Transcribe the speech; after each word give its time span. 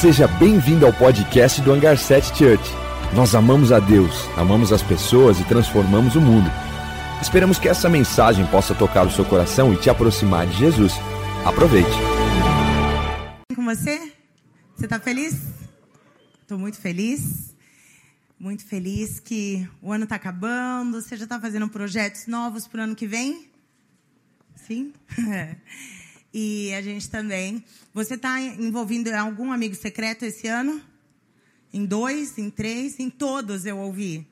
Seja 0.00 0.28
bem-vindo 0.28 0.86
ao 0.86 0.92
podcast 0.92 1.60
do 1.60 1.72
Hangar 1.72 1.98
7 1.98 2.28
Church. 2.28 2.62
Nós 3.16 3.34
amamos 3.34 3.72
a 3.72 3.80
Deus, 3.80 4.14
amamos 4.36 4.72
as 4.72 4.80
pessoas 4.80 5.40
e 5.40 5.44
transformamos 5.44 6.14
o 6.14 6.20
mundo. 6.20 6.48
Esperamos 7.20 7.58
que 7.58 7.68
essa 7.68 7.88
mensagem 7.88 8.46
possa 8.46 8.76
tocar 8.76 9.04
o 9.04 9.10
seu 9.10 9.24
coração 9.24 9.74
e 9.74 9.76
te 9.76 9.90
aproximar 9.90 10.46
de 10.46 10.56
Jesus. 10.56 10.92
Aproveite. 11.44 11.90
Com 13.56 13.64
você? 13.64 14.12
Você 14.76 14.84
está 14.84 15.00
feliz? 15.00 15.34
Estou 16.42 16.60
muito 16.60 16.78
feliz. 16.78 17.56
Muito 18.38 18.64
feliz 18.64 19.18
que 19.18 19.68
o 19.82 19.90
ano 19.90 20.04
está 20.04 20.14
acabando. 20.14 21.02
Você 21.02 21.16
já 21.16 21.24
está 21.24 21.40
fazendo 21.40 21.68
projetos 21.68 22.28
novos 22.28 22.68
para 22.68 22.82
o 22.82 22.84
ano 22.84 22.94
que 22.94 23.08
vem? 23.08 23.50
Sim? 24.54 24.92
e 26.32 26.72
a 26.74 26.82
gente 26.82 27.08
também. 27.08 27.64
Você 27.92 28.14
está 28.14 28.40
envolvido 28.40 29.08
em 29.08 29.14
algum 29.14 29.52
amigo 29.52 29.74
secreto 29.74 30.24
esse 30.24 30.46
ano? 30.46 30.80
Em 31.72 31.84
dois, 31.84 32.38
em 32.38 32.50
três, 32.50 32.98
em 32.98 33.10
todos 33.10 33.66
eu 33.66 33.78
ouvi. 33.78 34.26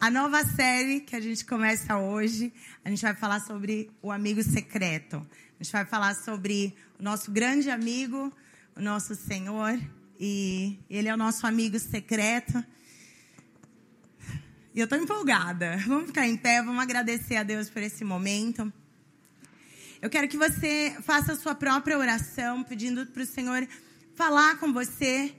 A 0.00 0.10
nova 0.10 0.44
série 0.44 1.00
que 1.00 1.16
a 1.16 1.20
gente 1.20 1.44
começa 1.44 1.98
hoje, 1.98 2.52
a 2.84 2.90
gente 2.90 3.02
vai 3.02 3.14
falar 3.14 3.40
sobre 3.40 3.90
o 4.00 4.12
amigo 4.12 4.42
secreto. 4.42 5.16
A 5.58 5.62
gente 5.62 5.72
vai 5.72 5.84
falar 5.84 6.14
sobre 6.14 6.74
o 7.00 7.02
nosso 7.02 7.32
grande 7.32 7.68
amigo, 7.68 8.32
o 8.76 8.80
nosso 8.80 9.14
Senhor, 9.14 9.76
e 10.20 10.78
ele 10.88 11.08
é 11.08 11.14
o 11.14 11.16
nosso 11.16 11.46
amigo 11.46 11.78
secreto. 11.80 12.64
E 14.72 14.78
eu 14.78 14.84
estou 14.84 14.96
empolgada. 14.96 15.76
Vamos 15.86 16.06
ficar 16.06 16.28
em 16.28 16.36
pé, 16.36 16.62
vamos 16.62 16.80
agradecer 16.80 17.34
a 17.34 17.42
Deus 17.42 17.68
por 17.68 17.82
esse 17.82 18.04
momento. 18.04 18.72
Eu 20.00 20.08
quero 20.08 20.28
que 20.28 20.36
você 20.36 20.96
faça 21.02 21.32
a 21.32 21.36
sua 21.36 21.56
própria 21.56 21.98
oração, 21.98 22.62
pedindo 22.62 23.04
para 23.06 23.20
o 23.20 23.26
Senhor 23.26 23.66
falar 24.14 24.56
com 24.60 24.72
você. 24.72 25.34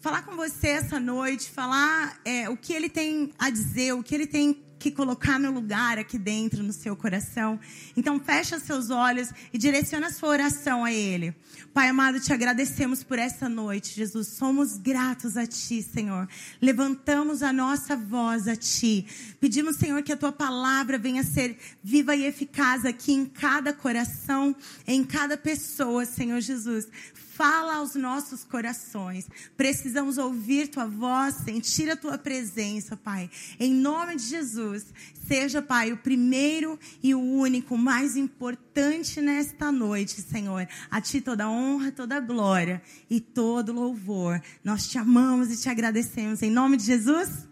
Falar 0.00 0.22
com 0.22 0.34
você 0.34 0.68
essa 0.68 0.98
noite, 0.98 1.50
falar 1.50 2.18
é, 2.24 2.48
o 2.48 2.56
que 2.56 2.72
Ele 2.72 2.88
tem 2.88 3.30
a 3.38 3.50
dizer, 3.50 3.92
o 3.92 4.02
que 4.02 4.14
Ele 4.14 4.26
tem 4.26 4.64
que 4.82 4.90
colocar 4.90 5.38
no 5.38 5.52
lugar 5.52 5.96
aqui 5.96 6.18
dentro, 6.18 6.60
no 6.60 6.72
seu 6.72 6.96
coração. 6.96 7.58
Então, 7.96 8.18
fecha 8.18 8.58
seus 8.58 8.90
olhos 8.90 9.30
e 9.52 9.56
direciona 9.56 10.10
sua 10.10 10.30
oração 10.30 10.84
a 10.84 10.92
Ele. 10.92 11.32
Pai 11.72 11.88
amado, 11.88 12.18
te 12.18 12.32
agradecemos 12.32 13.04
por 13.04 13.16
essa 13.16 13.48
noite, 13.48 13.94
Jesus. 13.94 14.26
Somos 14.26 14.76
gratos 14.76 15.36
a 15.36 15.46
Ti, 15.46 15.82
Senhor. 15.82 16.28
Levantamos 16.60 17.44
a 17.44 17.52
nossa 17.52 17.94
voz 17.94 18.48
a 18.48 18.56
Ti. 18.56 19.06
Pedimos, 19.38 19.76
Senhor, 19.76 20.02
que 20.02 20.12
a 20.12 20.16
Tua 20.16 20.32
palavra 20.32 20.98
venha 20.98 21.22
ser 21.22 21.56
viva 21.80 22.16
e 22.16 22.24
eficaz 22.24 22.84
aqui 22.84 23.12
em 23.12 23.24
cada 23.24 23.72
coração, 23.72 24.54
em 24.84 25.04
cada 25.04 25.36
pessoa, 25.36 26.04
Senhor 26.04 26.40
Jesus 26.40 26.88
fala 27.34 27.76
aos 27.76 27.94
nossos 27.94 28.44
corações. 28.44 29.26
Precisamos 29.56 30.18
ouvir 30.18 30.68
tua 30.68 30.86
voz, 30.86 31.36
sentir 31.36 31.90
a 31.90 31.96
tua 31.96 32.18
presença, 32.18 32.96
Pai. 32.96 33.30
Em 33.58 33.72
nome 33.72 34.16
de 34.16 34.24
Jesus, 34.24 34.86
seja, 35.26 35.62
Pai, 35.62 35.92
o 35.92 35.96
primeiro 35.96 36.78
e 37.02 37.14
o 37.14 37.20
único, 37.20 37.76
mais 37.78 38.16
importante 38.16 39.20
nesta 39.20 39.72
noite, 39.72 40.20
Senhor. 40.20 40.68
A 40.90 41.00
ti 41.00 41.20
toda 41.20 41.48
honra, 41.48 41.90
toda 41.90 42.20
glória 42.20 42.82
e 43.08 43.20
todo 43.20 43.72
louvor. 43.72 44.40
Nós 44.62 44.88
te 44.88 44.98
amamos 44.98 45.50
e 45.50 45.60
te 45.60 45.68
agradecemos. 45.68 46.42
Em 46.42 46.50
nome 46.50 46.76
de 46.76 46.84
Jesus. 46.84 47.48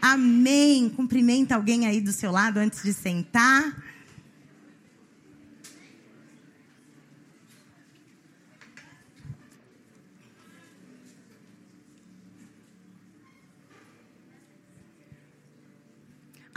Amém. 0.00 0.88
Cumprimenta 0.88 1.54
alguém 1.54 1.86
aí 1.86 2.00
do 2.00 2.12
seu 2.12 2.30
lado 2.30 2.58
antes 2.58 2.82
de 2.82 2.92
sentar. 2.92 3.87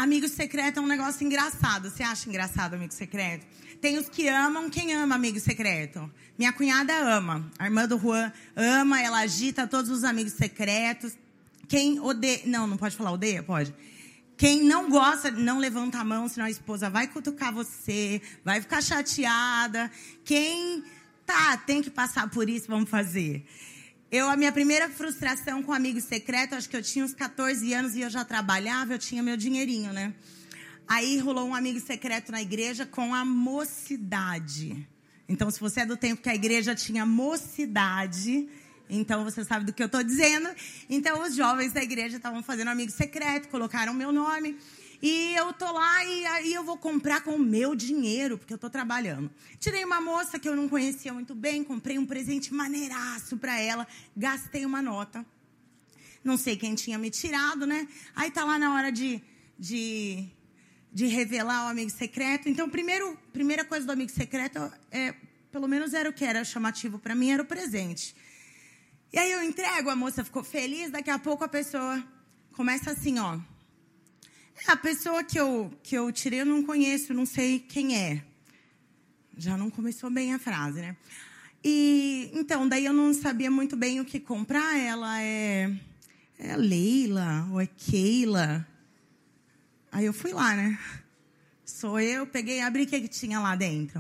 Amigo 0.02 0.28
secreto 0.28 0.80
é 0.80 0.82
um 0.82 0.88
negócio 0.88 1.24
engraçado. 1.24 1.88
Você 1.88 2.02
acha 2.02 2.28
engraçado 2.28 2.74
amigo 2.74 2.92
secreto? 2.92 3.46
Tem 3.80 4.00
os 4.00 4.10
que 4.10 4.28
amam. 4.28 4.68
Quem 4.68 4.96
ama 4.96 5.14
amigo 5.14 5.40
secreto? 5.40 6.12
Minha 6.40 6.52
cunhada 6.52 6.92
ama. 6.92 7.48
A 7.60 7.66
irmã 7.66 7.88
do 7.88 8.00
Juan 8.00 8.32
ama. 8.56 9.00
Ela 9.00 9.20
agita 9.20 9.68
todos 9.68 9.92
os 9.92 10.04
amigos 10.04 10.34
secretos. 10.34 11.16
Quem 11.68 12.00
odeia. 12.00 12.42
Não, 12.48 12.66
não 12.66 12.78
pode 12.78 12.96
falar 12.96 13.12
odeia? 13.12 13.44
Pode. 13.44 13.76
Quem 14.36 14.64
não 14.64 14.90
gosta, 14.90 15.30
não 15.30 15.60
levanta 15.60 16.00
a 16.00 16.04
mão, 16.04 16.28
senão 16.28 16.48
a 16.48 16.50
esposa 16.50 16.90
vai 16.90 17.06
cutucar 17.06 17.54
você, 17.54 18.24
vai 18.44 18.60
ficar 18.60 18.82
chateada. 18.82 19.92
Quem 20.26 20.84
tá, 21.28 21.58
tem 21.58 21.80
que 21.80 21.92
passar 21.92 22.28
por 22.28 22.50
isso, 22.50 22.66
vamos 22.68 22.90
fazer. 22.90 23.46
Eu, 24.12 24.30
a 24.30 24.36
minha 24.36 24.52
primeira 24.52 24.90
frustração 24.90 25.64
com 25.64 25.72
amigo 25.72 26.02
secreto, 26.02 26.54
acho 26.54 26.68
que 26.68 26.76
eu 26.76 26.82
tinha 26.82 27.06
uns 27.06 27.14
14 27.14 27.74
anos 27.74 27.96
e 27.96 28.02
eu 28.02 28.10
já 28.10 28.26
trabalhava, 28.26 28.94
eu 28.94 29.00
tinha 29.00 29.24
meu 29.24 29.38
dinheirinho, 29.38 29.94
né? 29.94 30.14
Aí 30.86 31.18
rolou 31.18 31.48
um 31.48 31.56
amigo 31.56 31.80
secreto 31.80 32.30
na 32.30 32.42
igreja 32.42 32.86
com 32.86 33.16
a 33.16 33.24
mocidade. 33.24 34.86
Então, 35.30 35.50
se 35.50 35.62
você 35.62 35.80
é 35.80 35.86
do 35.86 35.96
tempo 35.96 36.22
que 36.22 36.28
a 36.28 36.36
igreja 36.36 36.76
tinha 36.76 37.06
mocidade, 37.06 38.50
então 38.90 39.24
você 39.24 39.46
sabe 39.46 39.64
do 39.64 39.72
que 39.72 39.82
eu 39.82 39.86
estou 39.86 40.04
dizendo. 40.04 40.50
Então, 40.90 41.24
os 41.24 41.34
jovens 41.34 41.72
da 41.72 41.82
igreja 41.82 42.18
estavam 42.18 42.44
fazendo 42.44 42.68
amigo 42.68 42.92
secreto, 42.92 43.48
colocaram 43.48 43.94
meu 43.94 44.12
nome. 44.12 44.58
E 45.02 45.34
eu 45.36 45.52
tô 45.52 45.72
lá 45.72 46.06
e 46.06 46.26
aí 46.28 46.54
eu 46.54 46.64
vou 46.64 46.78
comprar 46.78 47.22
com 47.22 47.32
o 47.32 47.40
meu 47.40 47.76
dinheiro, 47.76 48.38
porque 48.38 48.54
eu 48.54 48.58
tô 48.58 48.70
trabalhando. 48.70 49.32
Tirei 49.60 49.84
uma 49.84 50.00
moça 50.00 50.38
que 50.38 50.48
eu 50.48 50.56
não 50.56 50.70
conhecia 50.70 51.12
muito 51.12 51.34
bem, 51.34 51.64
comprei 51.64 51.98
um 51.98 52.06
presente 52.06 52.54
maneiraço 52.54 53.36
para 53.38 53.60
ela, 53.60 53.88
gastei 54.16 54.64
uma 54.64 54.82
nota. 54.82 55.26
Não 56.24 56.38
sei 56.38 56.56
quem 56.56 56.76
tinha 56.76 57.00
me 57.00 57.10
tirado, 57.10 57.66
né? 57.66 57.88
Aí 58.16 58.30
tá 58.30 58.46
lá 58.46 58.60
na 58.60 58.76
hora 58.76 58.92
de, 58.92 59.20
de, 59.58 60.30
de 60.94 61.08
revelar 61.08 61.66
o 61.66 61.70
amigo 61.70 61.90
secreto. 61.90 62.48
Então, 62.48 62.70
primeiro, 62.70 63.18
primeira 63.34 63.66
coisa 63.66 63.88
do 63.88 63.92
amigo 63.92 64.12
secreto 64.12 64.72
é, 64.92 65.16
pelo 65.52 65.68
menos 65.68 65.96
era 65.96 66.08
o 66.08 66.14
que 66.14 66.24
era 66.24 66.44
chamativo 66.44 67.00
para 67.00 67.16
mim, 67.16 67.32
era 67.32 67.42
o 67.42 67.46
presente. 67.46 68.16
E 69.12 69.18
aí 69.18 69.32
eu 69.32 69.42
entrego, 69.42 69.90
a 69.90 69.96
moça 69.96 70.24
ficou 70.24 70.44
feliz, 70.44 70.92
daqui 70.92 71.10
a 71.10 71.18
pouco 71.18 71.44
a 71.44 71.48
pessoa 71.48 72.02
começa 72.54 72.92
assim, 72.92 73.18
ó. 73.18 73.40
A 74.68 74.76
pessoa 74.76 75.24
que 75.24 75.40
eu, 75.40 75.72
que 75.82 75.96
eu 75.96 76.12
tirei 76.12 76.42
eu 76.42 76.46
não 76.46 76.64
conheço, 76.64 77.14
não 77.14 77.26
sei 77.26 77.60
quem 77.60 77.98
é. 77.98 78.24
Já 79.38 79.58
não 79.58 79.70
começou 79.70 80.10
bem 80.10 80.34
a 80.34 80.40
frase, 80.40 80.82
né? 80.82 80.96
E 81.64 82.32
então, 82.34 82.68
daí 82.68 82.86
eu 82.86 82.94
não 82.94 83.14
sabia 83.14 83.50
muito 83.50 83.76
bem 83.76 84.00
o 84.00 84.06
que 84.06 84.20
comprar. 84.20 84.78
Ela 84.78 85.22
é, 85.22 85.72
é 86.38 86.56
Leila 86.56 87.48
ou 87.52 87.60
é 87.60 87.68
Keila. 87.68 88.68
Aí 89.92 90.06
eu 90.06 90.14
fui 90.14 90.32
lá, 90.32 90.56
né? 90.56 90.78
Sou 91.66 92.00
eu, 92.00 92.28
peguei, 92.28 92.62
abri 92.62 92.84
o 92.84 92.88
que, 92.88 93.02
que 93.02 93.08
tinha 93.08 93.40
lá 93.40 93.56
dentro. 93.56 94.00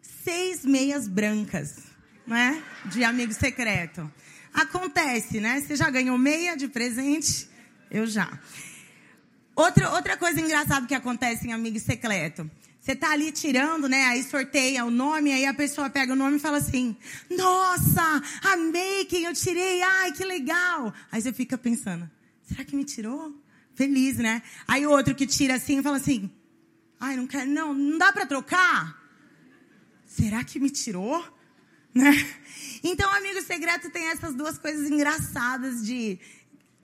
Seis 0.00 0.64
meias 0.64 1.08
brancas, 1.08 1.78
né? 2.26 2.62
De 2.86 3.02
amigo 3.04 3.32
secreto. 3.32 4.10
Acontece, 4.52 5.40
né? 5.40 5.60
Você 5.60 5.76
já 5.76 5.90
ganhou 5.90 6.16
meia 6.16 6.56
de 6.56 6.68
presente? 6.68 7.48
Eu 7.90 8.06
já. 8.06 8.38
Outra, 9.56 9.90
outra 9.92 10.16
coisa 10.16 10.40
engraçada 10.40 10.86
que 10.86 10.94
acontece 10.94 11.46
em 11.46 11.52
amigo 11.52 11.78
secreto. 11.78 12.50
Você 12.80 12.94
tá 12.94 13.12
ali 13.12 13.32
tirando, 13.32 13.88
né? 13.88 14.04
Aí 14.06 14.22
sorteia 14.22 14.84
o 14.84 14.90
nome, 14.90 15.32
aí 15.32 15.46
a 15.46 15.54
pessoa 15.54 15.88
pega 15.88 16.12
o 16.12 16.16
nome 16.16 16.36
e 16.36 16.40
fala 16.40 16.58
assim: 16.58 16.94
Nossa, 17.30 18.22
amei 18.42 19.06
quem 19.06 19.24
eu 19.24 19.32
tirei, 19.32 19.80
ai 19.80 20.12
que 20.12 20.22
legal. 20.22 20.92
Aí 21.10 21.22
você 21.22 21.32
fica 21.32 21.56
pensando: 21.56 22.10
Será 22.42 22.62
que 22.62 22.76
me 22.76 22.84
tirou? 22.84 23.34
Feliz, 23.74 24.18
né? 24.18 24.42
Aí 24.68 24.86
outro 24.86 25.14
que 25.14 25.26
tira 25.26 25.54
assim 25.54 25.82
fala 25.82 25.96
assim: 25.96 26.30
Ai, 27.00 27.16
não 27.16 27.26
quero, 27.26 27.48
não, 27.50 27.72
não 27.72 27.96
dá 27.96 28.12
para 28.12 28.26
trocar. 28.26 29.02
Será 30.06 30.44
que 30.44 30.60
me 30.60 30.70
tirou? 30.70 31.24
Né? 31.94 32.10
Então, 32.82 33.08
amigo 33.14 33.40
secreto 33.42 33.88
tem 33.88 34.08
essas 34.08 34.34
duas 34.34 34.58
coisas 34.58 34.90
engraçadas 34.90 35.86
de 35.86 36.18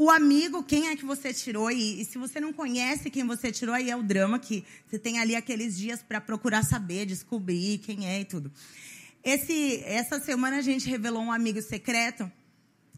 o 0.02 0.08
amigo, 0.08 0.62
quem 0.62 0.88
é 0.88 0.96
que 0.96 1.04
você 1.04 1.30
tirou? 1.30 1.70
E, 1.70 2.00
e, 2.00 2.04
se 2.06 2.16
você 2.16 2.40
não 2.40 2.54
conhece 2.54 3.10
quem 3.10 3.26
você 3.26 3.52
tirou, 3.52 3.74
aí 3.74 3.90
é 3.90 3.94
o 3.94 4.02
drama 4.02 4.38
que 4.38 4.64
você 4.88 4.98
tem 4.98 5.18
ali 5.18 5.36
aqueles 5.36 5.76
dias 5.76 6.02
para 6.02 6.18
procurar 6.18 6.62
saber, 6.62 7.04
descobrir 7.04 7.76
quem 7.76 8.08
é 8.08 8.18
e 8.18 8.24
tudo. 8.24 8.50
Esse, 9.22 9.82
essa 9.84 10.18
semana 10.18 10.56
a 10.56 10.62
gente 10.62 10.88
revelou 10.88 11.22
um 11.22 11.30
amigo 11.30 11.60
secreto. 11.60 12.32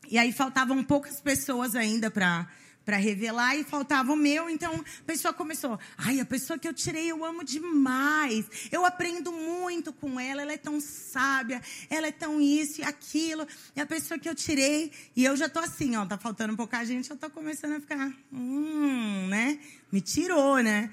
E 0.09 0.17
aí 0.17 0.31
faltavam 0.31 0.85
poucas 0.85 1.21
pessoas 1.21 1.75
ainda 1.75 2.09
para 2.09 2.49
para 2.85 2.97
revelar 2.97 3.57
e 3.57 3.65
faltava 3.65 4.13
o 4.13 4.17
meu. 4.17 4.49
Então 4.49 4.75
a 4.75 5.05
pessoa 5.05 5.33
começou: 5.33 5.79
ai, 5.97 6.21
a 6.21 6.25
pessoa 6.25 6.59
que 6.59 6.67
eu 6.67 6.75
tirei 6.75 7.11
eu 7.11 7.25
amo 7.25 7.45
demais. 7.45 8.47
Eu 8.71 8.85
aprendo 8.85 9.33
muito 9.33 9.93
com 9.93 10.19
ela. 10.19 10.43
Ela 10.43 10.53
é 10.53 10.59
tão 10.59 10.81
sábia. 10.81 11.61
Ela 11.89 12.09
é 12.09 12.13
tão 12.13 12.41
isso 12.41 12.81
e 12.81 12.85
aquilo. 12.85 13.47
E 13.75 13.81
a 13.81 13.87
pessoa 13.87 14.19
que 14.19 14.29
eu 14.29 14.35
tirei 14.35 14.93
e 15.15 15.25
eu 15.25 15.37
já 15.37 15.49
tô 15.49 15.59
assim, 15.59 15.97
ó, 15.97 16.05
tá 16.07 16.19
faltando 16.19 16.57
pouca 16.57 16.85
gente. 16.85 17.11
Eu 17.11 17.17
tô 17.17 17.31
começando 17.31 17.75
a 17.75 17.81
ficar, 17.81 18.13
hum, 18.33 19.27
né? 19.29 19.59
Me 19.91 20.01
tirou, 20.01 20.59
né? 20.59 20.91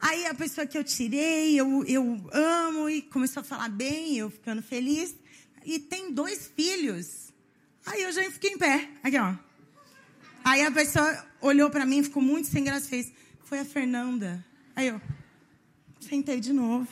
Aí 0.00 0.26
a 0.26 0.34
pessoa 0.34 0.66
que 0.66 0.76
eu 0.76 0.84
tirei, 0.84 1.58
eu, 1.58 1.84
eu 1.86 2.30
amo 2.32 2.90
e 2.90 3.00
começou 3.00 3.40
a 3.40 3.44
falar 3.44 3.68
bem, 3.70 4.16
eu 4.16 4.30
ficando 4.30 4.62
feliz. 4.62 5.14
E 5.64 5.78
tem 5.78 6.12
dois 6.12 6.50
filhos 6.54 7.24
Aí 7.86 8.02
eu 8.02 8.12
já 8.12 8.22
fiquei 8.30 8.50
em 8.50 8.58
pé. 8.58 8.88
Aqui, 9.02 9.18
ó. 9.18 9.34
Aí 10.44 10.62
a 10.62 10.70
pessoa 10.70 11.26
olhou 11.40 11.70
para 11.70 11.86
mim, 11.86 12.04
ficou 12.04 12.22
muito 12.22 12.48
sem 12.48 12.62
graça, 12.62 12.86
fez. 12.86 13.10
Foi 13.44 13.58
a 13.60 13.64
Fernanda. 13.64 14.44
Aí 14.76 14.88
eu 14.88 15.00
sentei 15.98 16.38
de 16.38 16.52
novo. 16.52 16.86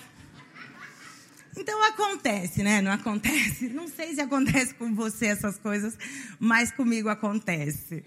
Então 1.54 1.84
acontece, 1.84 2.62
né? 2.62 2.80
Não 2.80 2.90
acontece? 2.90 3.68
Não 3.68 3.86
sei 3.86 4.14
se 4.14 4.22
acontece 4.22 4.72
com 4.72 4.94
você 4.94 5.26
essas 5.26 5.58
coisas, 5.58 5.98
mas 6.40 6.72
comigo 6.72 7.10
acontece. 7.10 8.02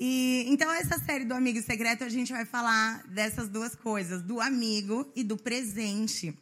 E 0.00 0.46
então 0.48 0.72
essa 0.72 0.98
série 0.98 1.26
do 1.26 1.34
Amigo 1.34 1.60
Secreto 1.60 2.02
a 2.02 2.08
gente 2.08 2.32
vai 2.32 2.46
falar 2.46 3.06
dessas 3.08 3.48
duas 3.48 3.74
coisas, 3.74 4.22
do 4.22 4.40
amigo 4.40 5.06
e 5.14 5.22
do 5.22 5.36
presente. 5.36 6.34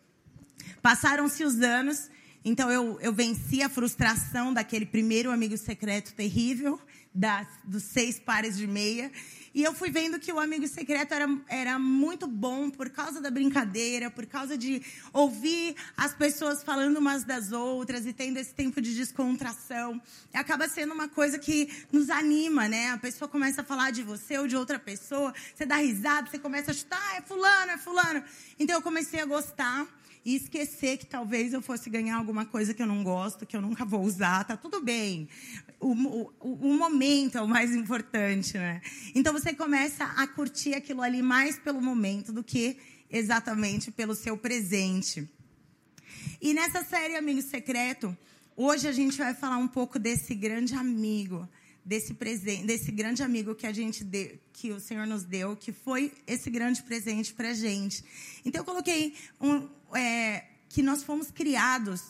Passaram-se 0.81 1.43
os 1.43 1.61
anos, 1.61 2.09
então 2.45 2.71
eu, 2.71 2.99
eu 3.01 3.13
venci 3.13 3.63
a 3.63 3.69
frustração 3.69 4.53
daquele 4.53 4.87
primeiro 4.87 5.31
amigo 5.31 5.57
secreto 5.57 6.15
terrível, 6.15 6.81
das, 7.17 7.49
dos 7.65 7.83
seis 7.83 8.21
pares 8.21 8.57
de 8.59 8.67
meia. 8.67 9.11
E 9.55 9.65
eu 9.65 9.73
fui 9.73 9.91
vendo 9.91 10.21
que 10.21 10.31
o 10.31 10.39
amigo 10.39 10.69
secreto 10.69 11.15
era, 11.15 11.27
era 11.49 11.79
muito 11.79 12.27
bom 12.27 12.69
por 12.69 12.91
causa 12.91 13.23
da 13.23 13.31
brincadeira, 13.31 14.11
por 14.11 14.27
causa 14.27 14.57
de 14.57 14.83
ouvir 15.15 15.75
as 15.97 16.13
pessoas 16.13 16.63
falando 16.63 16.99
umas 16.99 17.25
das 17.25 17.53
outras 17.53 18.05
e 18.05 18.13
tendo 18.13 18.37
esse 18.37 18.53
tempo 18.53 18.83
de 18.83 18.95
descontração. 18.95 19.99
Acaba 20.35 20.69
sendo 20.69 20.93
uma 20.93 21.09
coisa 21.09 21.39
que 21.39 21.71
nos 21.91 22.11
anima, 22.11 22.69
né? 22.69 22.91
A 22.91 22.99
pessoa 22.99 23.27
começa 23.27 23.63
a 23.63 23.65
falar 23.65 23.93
de 23.93 24.03
você 24.03 24.37
ou 24.37 24.47
de 24.47 24.55
outra 24.55 24.79
pessoa, 24.79 25.33
você 25.55 25.65
dá 25.65 25.77
risada, 25.77 26.31
você 26.31 26.39
começa 26.39 26.71
a 26.71 26.75
chutar, 26.75 27.01
ah, 27.01 27.17
é 27.17 27.23
fulano, 27.23 27.73
é 27.73 27.79
fulano. 27.79 28.23
Então 28.59 28.77
eu 28.77 28.83
comecei 28.83 29.21
a 29.21 29.25
gostar 29.25 29.87
e 30.27 30.35
esquecer 30.35 30.99
que 30.99 31.07
talvez 31.07 31.53
eu 31.53 31.63
fosse 31.63 31.89
ganhar 31.89 32.17
alguma 32.17 32.45
coisa 32.45 32.75
que 32.75 32.83
eu 32.83 32.87
não 32.87 33.05
gosto, 33.05 33.47
que 33.47 33.57
eu 33.57 33.63
nunca 33.63 33.85
vou 33.85 34.03
usar, 34.03 34.43
tá 34.43 34.57
tudo 34.57 34.83
bem. 34.83 35.29
O, 35.79 35.93
o, 35.93 36.33
o, 36.41 36.77
momento 36.77 37.39
é 37.39 37.41
o 37.41 37.47
mais 37.47 37.73
importante, 37.73 38.59
né? 38.59 38.83
Então 39.15 39.33
você 39.33 39.55
começa 39.55 40.03
a 40.03 40.27
curtir 40.27 40.75
aquilo 40.75 41.01
ali 41.01 41.23
mais 41.23 41.61
pelo 41.61 41.81
momento 41.81 42.33
do 42.33 42.43
que 42.43 42.77
exatamente 43.09 43.93
pelo 43.93 44.17
seu 44.17 44.37
presente. 44.37 45.31
E 46.43 46.53
nessa 46.53 46.83
série 46.83 47.15
Amigo 47.15 47.41
Secreto, 47.41 48.17
hoje 48.57 48.89
a 48.89 48.93
gente 48.93 49.17
vai 49.19 49.33
falar 49.33 49.59
um 49.59 49.69
pouco 49.69 49.97
desse 49.97 50.35
grande 50.35 50.75
amigo, 50.75 51.49
desse 51.87 52.15
presente, 52.15 52.67
desse 52.67 52.91
grande 52.91 53.23
amigo 53.23 53.55
que 53.55 53.65
a 53.65 53.73
gente 53.73 54.03
deu, 54.03 54.37
que 54.53 54.73
o 54.73 54.81
Senhor 54.81 55.07
nos 55.07 55.23
deu, 55.23 55.57
que 55.57 55.73
foi 55.73 56.13
esse 56.27 56.51
grande 56.51 56.83
presente 56.83 57.33
para 57.33 57.55
gente. 57.55 58.05
Então 58.45 58.63
eu 58.63 58.65
coloquei 58.65 59.15
um, 59.41 59.69
é, 59.97 60.45
que 60.69 60.83
nós 60.83 61.05
fomos 61.05 61.31
criados 61.31 62.03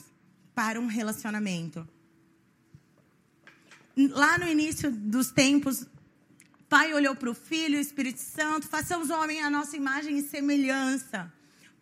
para 0.55 0.81
um 0.81 0.87
relacionamento. 0.87 1.87
Lá 3.95 4.39
no 4.39 4.49
início 4.49 4.91
dos 4.91 5.31
tempos, 5.31 5.87
Pai 6.71 6.95
olhou 6.95 7.15
para 7.15 7.31
o 7.31 7.35
Filho, 7.35 7.77
o 7.77 7.81
Espírito 7.81 8.21
Santo, 8.21 8.67
façamos 8.67 9.11
o 9.11 9.15
homem 9.15 9.43
a 9.43 9.51
nossa 9.51 9.77
imagem 9.77 10.19
e 10.19 10.23
semelhança. 10.23 11.31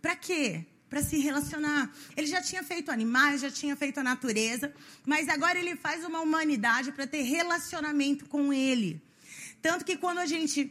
Para 0.03 0.17
quê? 0.17 0.67
Para 0.95 1.03
se 1.03 1.19
relacionar. 1.19 1.93
Ele 2.17 2.29
já 2.29 2.41
tinha 2.41 2.63
feito 2.63 2.89
animais, 2.89 3.41
já 3.41 3.51
tinha 3.51 3.75
feito 3.75 3.99
a 3.99 4.03
natureza, 4.05 4.73
mas 5.05 5.29
agora 5.29 5.59
ele 5.59 5.75
faz 5.75 6.05
uma 6.05 6.21
humanidade 6.21 6.93
para 6.93 7.05
ter 7.05 7.23
relacionamento 7.23 8.27
com 8.27 8.53
ele. 8.53 9.03
Tanto 9.61 9.85
que 9.85 9.97
quando 9.97 10.19
a 10.19 10.27
gente 10.27 10.71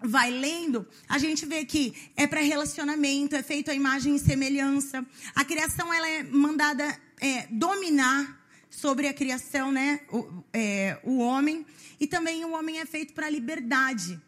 vai 0.00 0.30
lendo, 0.30 0.86
a 1.08 1.18
gente 1.18 1.44
vê 1.44 1.64
que 1.64 1.92
é 2.16 2.24
para 2.24 2.40
relacionamento, 2.40 3.34
é 3.34 3.42
feito 3.42 3.68
a 3.68 3.74
imagem 3.74 4.14
e 4.14 4.20
semelhança. 4.20 5.04
A 5.34 5.44
criação 5.44 5.92
ela 5.92 6.08
é 6.08 6.22
mandada 6.22 6.84
é, 7.20 7.48
dominar 7.50 8.40
sobre 8.70 9.08
a 9.08 9.12
criação, 9.12 9.72
né? 9.72 10.02
O, 10.12 10.44
é, 10.52 11.00
o 11.02 11.18
homem. 11.18 11.66
E 11.98 12.06
também 12.06 12.44
o 12.44 12.52
homem 12.52 12.78
é 12.78 12.86
feito 12.86 13.12
para 13.12 13.28
liberdade. 13.28 14.20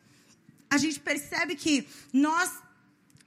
A 0.68 0.76
gente 0.76 0.98
percebe 0.98 1.54
que 1.54 1.86
nós, 2.12 2.50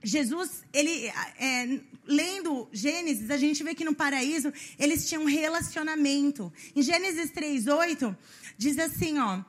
Jesus, 0.04 0.64
ele, 0.74 1.08
é, 1.40 1.80
lendo 2.06 2.68
Gênesis, 2.72 3.30
a 3.32 3.38
gente 3.38 3.64
vê 3.64 3.74
que 3.74 3.86
no 3.86 3.96
paraíso 3.96 4.52
eles 4.78 5.08
tinham 5.08 5.24
um 5.24 5.28
relacionamento. 5.28 6.52
Em 6.76 6.82
Gênesis 6.82 7.32
3,8, 7.32 8.16
diz 8.58 8.78
assim, 8.78 9.18
ó 9.20 9.44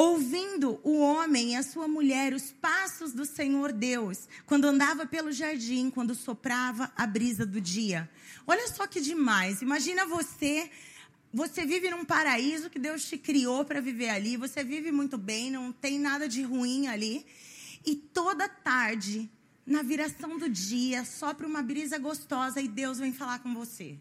ouvindo 0.00 0.80
o 0.82 0.98
homem 0.98 1.52
e 1.52 1.56
a 1.56 1.62
sua 1.62 1.86
mulher 1.86 2.32
os 2.32 2.50
passos 2.52 3.12
do 3.12 3.26
Senhor 3.26 3.70
Deus, 3.70 4.28
quando 4.46 4.64
andava 4.64 5.04
pelo 5.04 5.30
jardim, 5.30 5.90
quando 5.90 6.14
soprava 6.14 6.90
a 6.96 7.06
brisa 7.06 7.44
do 7.44 7.60
dia. 7.60 8.08
Olha 8.46 8.66
só 8.68 8.86
que 8.86 8.98
demais. 8.98 9.60
Imagina 9.60 10.06
você, 10.06 10.70
você 11.30 11.66
vive 11.66 11.90
num 11.90 12.04
paraíso 12.04 12.70
que 12.70 12.78
Deus 12.78 13.04
te 13.04 13.18
criou 13.18 13.62
para 13.62 13.80
viver 13.80 14.08
ali, 14.08 14.38
você 14.38 14.64
vive 14.64 14.90
muito 14.90 15.18
bem, 15.18 15.50
não 15.50 15.70
tem 15.70 15.98
nada 15.98 16.26
de 16.26 16.42
ruim 16.42 16.86
ali. 16.86 17.26
E 17.84 17.94
toda 17.94 18.48
tarde, 18.48 19.30
na 19.70 19.82
viração 19.82 20.36
do 20.36 20.48
dia, 20.48 21.04
sopra 21.04 21.46
uma 21.46 21.62
brisa 21.62 21.96
gostosa 21.96 22.60
e 22.60 22.66
Deus 22.66 22.98
vem 22.98 23.12
falar 23.12 23.38
com 23.38 23.54
você. 23.54 23.96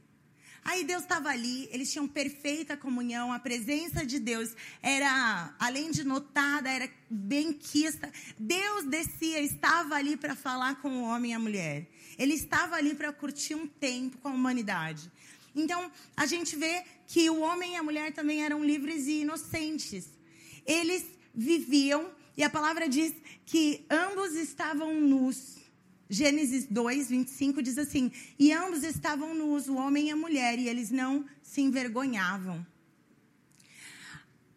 Aí 0.64 0.84
Deus 0.84 1.04
estava 1.04 1.30
ali, 1.30 1.70
eles 1.72 1.92
tinham 1.92 2.08
perfeita 2.08 2.76
comunhão, 2.76 3.32
a 3.32 3.38
presença 3.38 4.04
de 4.04 4.18
Deus 4.18 4.56
era, 4.82 5.54
além 5.60 5.92
de 5.92 6.04
notada, 6.04 6.72
era 6.72 6.90
bem 7.08 7.54
quista. 7.54 8.12
Deus 8.40 8.86
descia, 8.86 9.40
estava 9.42 9.94
ali 9.94 10.18
para 10.18 10.36
falar 10.36 10.82
com 10.82 10.90
o 10.90 11.04
homem 11.04 11.32
e 11.32 11.34
a 11.36 11.40
mulher. 11.40 11.88
Ele 12.18 12.34
estava 12.34 12.76
ali 12.76 12.96
para 12.96 13.14
curtir 13.14 13.54
um 13.54 13.68
tempo 13.68 14.18
com 14.18 14.30
a 14.30 14.34
humanidade. 14.34 15.12
Então, 15.56 15.92
a 16.18 16.26
gente 16.26 16.56
vê 16.56 16.84
que 17.06 17.30
o 17.30 17.42
homem 17.42 17.74
e 17.74 17.76
a 17.76 17.84
mulher 17.84 18.12
também 18.12 18.44
eram 18.44 18.66
livres 18.66 19.06
e 19.06 19.22
inocentes. 19.22 20.10
Eles 20.66 21.06
viviam, 21.32 22.10
e 22.36 22.44
a 22.44 22.50
palavra 22.50 22.90
diz 22.90 23.14
que 23.46 23.86
ambos 23.88 24.34
estavam 24.34 25.00
nus. 25.00 25.59
Gênesis 26.12 26.66
2, 26.66 27.10
25 27.10 27.62
diz 27.62 27.78
assim: 27.78 28.12
E 28.40 28.52
ambos 28.52 28.84
estavam 28.84 29.36
nus, 29.36 29.68
o 29.68 29.76
homem 29.76 30.08
e 30.08 30.12
a 30.12 30.16
mulher, 30.16 30.58
e 30.58 30.68
eles 30.68 30.90
não 30.90 31.24
se 31.44 31.62
envergonhavam. 31.62 32.66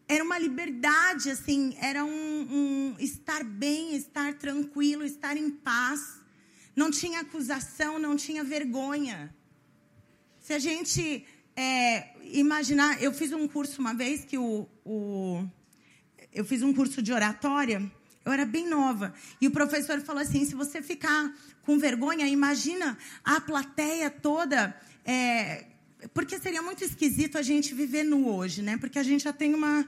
Era 0.08 0.24
uma 0.24 0.38
liberdade, 0.38 1.30
assim, 1.30 1.76
era 1.78 2.04
um, 2.04 2.08
um 2.10 2.96
estar 2.98 3.44
bem, 3.44 3.94
estar 3.94 4.34
tranquilo, 4.34 5.04
estar 5.04 5.36
em 5.36 5.50
paz. 5.50 6.20
Não 6.74 6.90
tinha 6.90 7.20
acusação, 7.20 7.98
não 7.98 8.16
tinha 8.16 8.42
vergonha. 8.42 9.34
Se 10.40 10.54
a 10.54 10.58
gente 10.58 11.26
é, 11.54 12.14
imaginar, 12.32 13.02
eu 13.02 13.12
fiz 13.12 13.30
um 13.30 13.46
curso 13.46 13.78
uma 13.78 13.92
vez 13.92 14.24
que 14.24 14.38
o, 14.38 14.66
o 14.84 15.46
eu 16.32 16.46
fiz 16.46 16.62
um 16.62 16.72
curso 16.72 17.02
de 17.02 17.12
oratória 17.12 17.92
eu 18.24 18.32
era 18.32 18.44
bem 18.44 18.68
nova. 18.68 19.12
E 19.40 19.48
o 19.48 19.50
professor 19.50 20.00
falou 20.00 20.22
assim: 20.22 20.44
se 20.44 20.54
você 20.54 20.80
ficar 20.80 21.34
com 21.62 21.78
vergonha, 21.78 22.26
imagina 22.26 22.96
a 23.24 23.40
plateia 23.40 24.10
toda. 24.10 24.74
É, 25.04 25.66
porque 26.14 26.38
seria 26.38 26.62
muito 26.62 26.84
esquisito 26.84 27.36
a 27.38 27.42
gente 27.42 27.74
viver 27.74 28.04
nu 28.04 28.28
hoje, 28.28 28.62
né? 28.62 28.76
Porque 28.76 28.98
a 28.98 29.02
gente 29.02 29.24
já 29.24 29.32
tem 29.32 29.54
uma. 29.54 29.86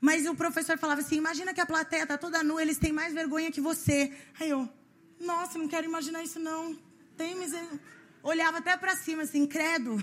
Mas 0.00 0.26
o 0.26 0.34
professor 0.34 0.76
falava 0.78 1.00
assim: 1.00 1.16
imagina 1.16 1.54
que 1.54 1.60
a 1.60 1.66
plateia 1.66 2.02
está 2.02 2.18
toda 2.18 2.42
nua, 2.42 2.62
eles 2.62 2.78
têm 2.78 2.92
mais 2.92 3.14
vergonha 3.14 3.52
que 3.52 3.60
você. 3.60 4.12
Aí 4.40 4.50
eu, 4.50 4.68
nossa, 5.20 5.58
não 5.58 5.68
quero 5.68 5.86
imaginar 5.86 6.22
isso 6.22 6.40
não. 6.40 6.76
Tem 7.16 7.36
miser... 7.36 7.62
Olhava 8.24 8.58
até 8.58 8.76
para 8.76 8.94
cima, 8.96 9.24
assim, 9.24 9.46
credo. 9.46 10.02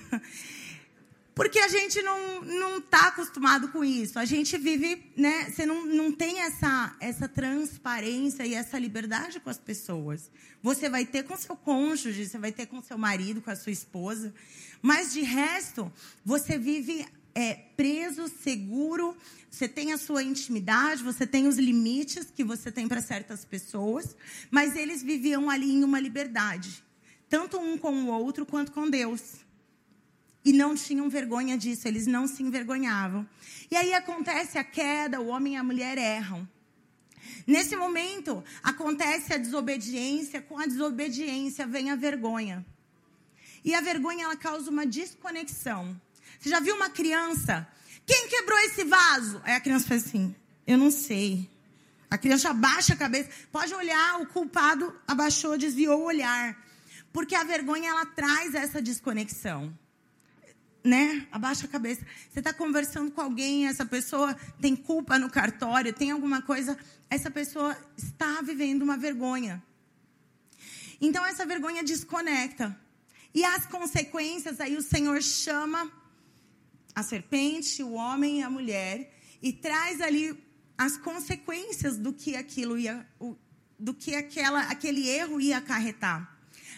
Porque 1.39 1.57
a 1.57 1.69
gente 1.69 2.01
não 2.01 2.41
não 2.41 2.77
está 2.79 3.07
acostumado 3.07 3.69
com 3.69 3.81
isso. 3.81 4.19
A 4.19 4.25
gente 4.25 4.57
vive, 4.57 5.09
né? 5.15 5.49
Você 5.49 5.65
não, 5.65 5.85
não 5.85 6.11
tem 6.11 6.41
essa 6.41 6.93
essa 6.99 7.29
transparência 7.29 8.45
e 8.45 8.53
essa 8.53 8.77
liberdade 8.77 9.39
com 9.39 9.49
as 9.49 9.57
pessoas. 9.57 10.29
Você 10.61 10.89
vai 10.89 11.05
ter 11.05 11.23
com 11.23 11.37
seu 11.37 11.55
cônjuge, 11.55 12.27
você 12.27 12.37
vai 12.37 12.51
ter 12.51 12.65
com 12.65 12.81
seu 12.81 12.97
marido, 12.97 13.41
com 13.41 13.49
a 13.49 13.55
sua 13.55 13.71
esposa, 13.71 14.33
mas 14.81 15.13
de 15.13 15.21
resto 15.21 15.89
você 16.25 16.57
vive 16.57 17.07
é, 17.33 17.53
preso, 17.53 18.27
seguro. 18.27 19.15
Você 19.49 19.65
tem 19.65 19.93
a 19.93 19.97
sua 19.97 20.21
intimidade, 20.21 21.01
você 21.01 21.25
tem 21.25 21.47
os 21.47 21.55
limites 21.55 22.29
que 22.29 22.43
você 22.43 22.69
tem 22.69 22.85
para 22.85 23.01
certas 23.01 23.45
pessoas, 23.45 24.13
mas 24.51 24.75
eles 24.75 25.01
viviam 25.01 25.49
ali 25.49 25.71
em 25.71 25.85
uma 25.85 26.01
liberdade, 26.01 26.83
tanto 27.29 27.57
um 27.57 27.77
com 27.77 27.93
o 27.93 28.07
outro 28.07 28.45
quanto 28.45 28.73
com 28.73 28.89
Deus 28.89 29.47
e 30.43 30.53
não 30.53 30.75
tinham 30.75 31.09
vergonha 31.09 31.57
disso, 31.57 31.87
eles 31.87 32.07
não 32.07 32.27
se 32.27 32.41
envergonhavam. 32.41 33.27
E 33.69 33.75
aí 33.75 33.93
acontece 33.93 34.57
a 34.57 34.63
queda, 34.63 35.19
o 35.19 35.27
homem 35.27 35.53
e 35.53 35.57
a 35.57 35.63
mulher 35.63 35.97
erram. 35.97 36.47
Nesse 37.45 37.75
momento, 37.75 38.43
acontece 38.63 39.33
a 39.33 39.37
desobediência, 39.37 40.41
com 40.41 40.57
a 40.57 40.65
desobediência 40.65 41.67
vem 41.67 41.91
a 41.91 41.95
vergonha. 41.95 42.65
E 43.63 43.75
a 43.75 43.81
vergonha 43.81 44.25
ela 44.25 44.35
causa 44.37 44.69
uma 44.69 44.85
desconexão. 44.85 45.99
Você 46.39 46.49
já 46.49 46.59
viu 46.59 46.75
uma 46.75 46.89
criança? 46.89 47.67
Quem 48.05 48.29
quebrou 48.29 48.57
esse 48.59 48.83
vaso? 48.85 49.41
Aí 49.43 49.53
a 49.53 49.59
criança 49.59 49.87
faz 49.87 50.05
assim: 50.05 50.33
Eu 50.65 50.77
não 50.77 50.89
sei. 50.89 51.49
A 52.09 52.17
criança 52.17 52.49
abaixa 52.49 52.93
a 52.93 52.97
cabeça. 52.97 53.29
Pode 53.51 53.73
olhar, 53.73 54.21
o 54.21 54.25
culpado 54.27 54.95
abaixou, 55.07 55.57
desviou 55.57 55.99
o 55.99 56.05
olhar. 56.05 56.57
Porque 57.11 57.35
a 57.35 57.43
vergonha 57.43 57.89
ela 57.89 58.05
traz 58.05 58.55
essa 58.55 58.81
desconexão 58.81 59.77
né? 60.83 61.27
Abaixa 61.31 61.65
a 61.65 61.69
cabeça. 61.69 62.05
Você 62.31 62.39
está 62.39 62.53
conversando 62.53 63.11
com 63.11 63.21
alguém, 63.21 63.67
essa 63.67 63.85
pessoa 63.85 64.33
tem 64.61 64.75
culpa 64.75 65.19
no 65.19 65.29
cartório, 65.29 65.93
tem 65.93 66.11
alguma 66.11 66.41
coisa, 66.41 66.77
essa 67.09 67.29
pessoa 67.29 67.77
está 67.97 68.41
vivendo 68.41 68.81
uma 68.81 68.97
vergonha. 68.97 69.61
Então 71.01 71.25
essa 71.25 71.45
vergonha 71.45 71.83
desconecta. 71.83 72.77
E 73.33 73.43
as 73.43 73.65
consequências, 73.65 74.59
aí 74.59 74.75
o 74.75 74.81
Senhor 74.81 75.21
chama 75.21 75.91
a 76.95 77.03
serpente, 77.03 77.83
o 77.83 77.93
homem 77.93 78.39
e 78.39 78.43
a 78.43 78.49
mulher 78.49 79.13
e 79.41 79.53
traz 79.53 80.01
ali 80.01 80.37
as 80.77 80.97
consequências 80.97 81.97
do 81.97 82.13
que 82.13 82.35
aquilo 82.35 82.77
ia, 82.77 83.05
do 83.77 83.93
que 83.93 84.15
aquela, 84.15 84.61
aquele 84.63 85.07
erro 85.07 85.39
ia 85.39 85.57
acarretar. 85.57 86.37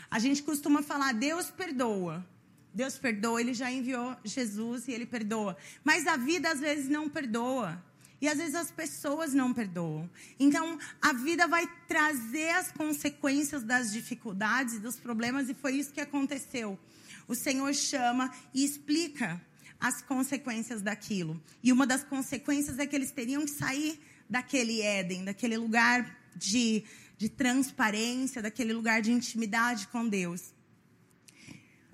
A 0.10 0.20
gente 0.20 0.43
costuma 0.43 0.81
falar, 0.84 1.13
Deus 1.13 1.50
perdoa. 1.50 2.25
Deus 2.73 2.97
perdoa, 2.97 3.41
ele 3.41 3.53
já 3.53 3.71
enviou 3.71 4.15
Jesus 4.23 4.87
e 4.87 4.91
ele 4.91 5.05
perdoa. 5.05 5.57
Mas 5.83 6.07
a 6.07 6.15
vida 6.15 6.49
às 6.49 6.59
vezes 6.59 6.89
não 6.89 7.09
perdoa. 7.09 7.83
E 8.21 8.27
às 8.27 8.37
vezes 8.37 8.53
as 8.53 8.69
pessoas 8.69 9.33
não 9.33 9.51
perdoam. 9.51 10.07
Então, 10.39 10.77
a 11.01 11.11
vida 11.11 11.47
vai 11.47 11.67
trazer 11.87 12.51
as 12.51 12.71
consequências 12.71 13.63
das 13.63 13.91
dificuldades 13.91 14.79
dos 14.79 14.99
problemas, 14.99 15.49
e 15.49 15.55
foi 15.55 15.73
isso 15.73 15.91
que 15.91 15.99
aconteceu. 15.99 16.77
O 17.27 17.33
Senhor 17.33 17.73
chama 17.73 18.31
e 18.53 18.63
explica 18.63 19.41
as 19.79 20.03
consequências 20.03 20.83
daquilo. 20.83 21.41
E 21.63 21.71
uma 21.71 21.87
das 21.87 22.03
consequências 22.03 22.77
é 22.77 22.85
que 22.85 22.95
eles 22.95 23.09
teriam 23.09 23.43
que 23.43 23.49
sair 23.49 23.99
daquele 24.29 24.81
Éden, 24.81 25.25
daquele 25.25 25.57
lugar 25.57 26.15
de, 26.35 26.83
de 27.17 27.27
transparência, 27.27 28.39
daquele 28.39 28.71
lugar 28.71 29.01
de 29.01 29.11
intimidade 29.11 29.87
com 29.87 30.07
Deus. 30.07 30.53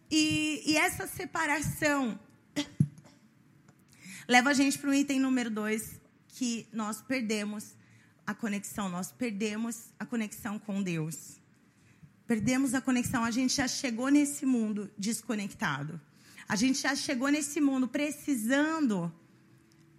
E, 0.09 0.63
e 0.65 0.77
essa 0.77 1.05
separação 1.05 2.19
leva 4.27 4.49
a 4.49 4.53
gente 4.53 4.77
para 4.77 4.89
o 4.89 4.93
item 4.93 5.19
número 5.19 5.49
dois, 5.49 5.99
que 6.29 6.67
nós 6.71 7.01
perdemos 7.01 7.75
a 8.25 8.33
conexão, 8.33 8.89
nós 8.89 9.11
perdemos 9.11 9.91
a 9.99 10.05
conexão 10.05 10.59
com 10.59 10.83
Deus. 10.83 11.37
Perdemos 12.25 12.73
a 12.73 12.81
conexão, 12.81 13.23
a 13.23 13.31
gente 13.31 13.55
já 13.55 13.67
chegou 13.67 14.09
nesse 14.09 14.45
mundo 14.45 14.91
desconectado. 14.97 15.99
A 16.47 16.55
gente 16.55 16.81
já 16.81 16.95
chegou 16.95 17.29
nesse 17.29 17.59
mundo 17.59 17.87
precisando, 17.87 19.11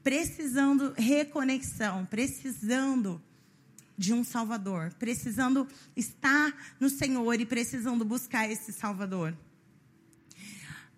precisando 0.02 0.92
reconexão, 0.96 2.06
precisando 2.06 3.20
de 3.96 4.12
um 4.12 4.22
Salvador, 4.22 4.94
precisando 4.98 5.66
estar 5.96 6.54
no 6.78 6.88
Senhor 6.88 7.40
e 7.40 7.46
precisando 7.46 8.04
buscar 8.04 8.48
esse 8.50 8.72
Salvador. 8.72 9.36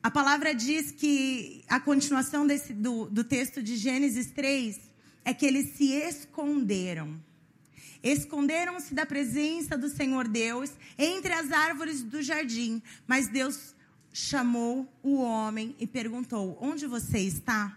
A 0.02 0.10
palavra 0.10 0.54
diz 0.54 0.90
que 0.90 1.62
a 1.68 1.78
continuação 1.78 2.46
desse, 2.46 2.72
do, 2.72 3.04
do 3.10 3.22
texto 3.22 3.62
de 3.62 3.76
Gênesis 3.76 4.30
3 4.30 4.80
é 5.24 5.34
que 5.34 5.44
eles 5.44 5.76
se 5.76 5.92
esconderam. 5.92 7.20
Esconderam-se 8.02 8.94
da 8.94 9.04
presença 9.04 9.76
do 9.76 9.90
Senhor 9.90 10.26
Deus 10.26 10.70
entre 10.96 11.34
as 11.34 11.52
árvores 11.52 12.02
do 12.02 12.22
jardim. 12.22 12.82
Mas 13.06 13.28
Deus 13.28 13.74
chamou 14.10 14.90
o 15.02 15.16
homem 15.20 15.76
e 15.78 15.86
perguntou: 15.86 16.56
Onde 16.62 16.86
você 16.86 17.18
está? 17.18 17.76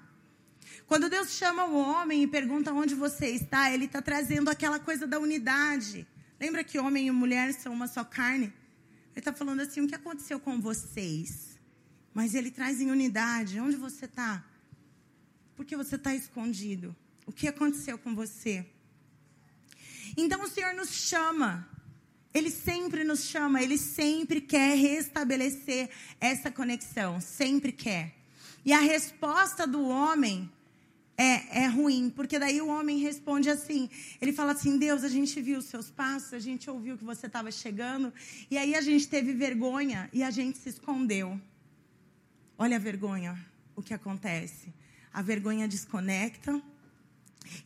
Quando 0.87 1.09
Deus 1.09 1.31
chama 1.31 1.65
o 1.65 1.77
homem 1.77 2.23
e 2.23 2.27
pergunta 2.27 2.71
onde 2.71 2.95
você 2.95 3.27
está, 3.31 3.69
ele 3.69 3.85
está 3.85 4.01
trazendo 4.01 4.49
aquela 4.49 4.79
coisa 4.79 5.05
da 5.05 5.19
unidade. 5.19 6.07
Lembra 6.39 6.63
que 6.63 6.79
homem 6.79 7.07
e 7.07 7.11
mulher 7.11 7.53
são 7.53 7.73
uma 7.73 7.87
só 7.87 8.05
carne? 8.05 8.45
Ele 8.45 8.53
está 9.17 9.33
falando 9.33 9.59
assim: 9.59 9.81
o 9.81 9.87
que 9.89 9.95
aconteceu 9.95 10.39
com 10.39 10.61
vocês? 10.61 11.52
Mas 12.13 12.35
ele 12.35 12.51
traz 12.51 12.79
em 12.79 12.91
unidade. 12.91 13.59
Onde 13.59 13.75
você 13.75 14.05
está? 14.05 14.43
Por 15.55 15.65
que 15.65 15.75
você 15.75 15.95
está 15.95 16.13
escondido? 16.13 16.95
O 17.25 17.31
que 17.31 17.47
aconteceu 17.47 17.97
com 17.97 18.13
você? 18.13 18.65
Então 20.17 20.43
o 20.43 20.47
Senhor 20.47 20.73
nos 20.73 20.89
chama. 20.89 21.67
Ele 22.33 22.49
sempre 22.49 23.03
nos 23.03 23.25
chama, 23.25 23.61
ele 23.61 23.77
sempre 23.77 24.41
quer 24.41 24.75
restabelecer 24.75 25.89
essa 26.19 26.49
conexão, 26.49 27.21
sempre 27.21 27.71
quer. 27.71 28.15
E 28.65 28.73
a 28.73 28.79
resposta 28.79 29.67
do 29.67 29.83
homem 29.83 30.51
é, 31.15 31.63
é 31.63 31.67
ruim, 31.67 32.09
porque 32.09 32.39
daí 32.39 32.59
o 32.59 32.67
homem 32.67 32.97
responde 32.97 33.49
assim: 33.49 33.87
ele 34.19 34.33
fala 34.33 34.53
assim, 34.53 34.79
Deus, 34.79 35.03
a 35.03 35.09
gente 35.09 35.39
viu 35.41 35.59
os 35.59 35.65
seus 35.65 35.91
passos, 35.91 36.33
a 36.33 36.39
gente 36.39 36.67
ouviu 36.69 36.97
que 36.97 37.03
você 37.03 37.27
estava 37.27 37.51
chegando, 37.51 38.11
e 38.49 38.57
aí 38.57 38.73
a 38.73 38.81
gente 38.81 39.07
teve 39.07 39.31
vergonha 39.33 40.09
e 40.11 40.23
a 40.23 40.31
gente 40.31 40.57
se 40.57 40.69
escondeu. 40.69 41.39
Olha 42.57 42.77
a 42.77 42.79
vergonha, 42.79 43.37
o 43.75 43.81
que 43.81 43.93
acontece. 43.93 44.73
A 45.11 45.21
vergonha 45.21 45.67
desconecta 45.67 46.61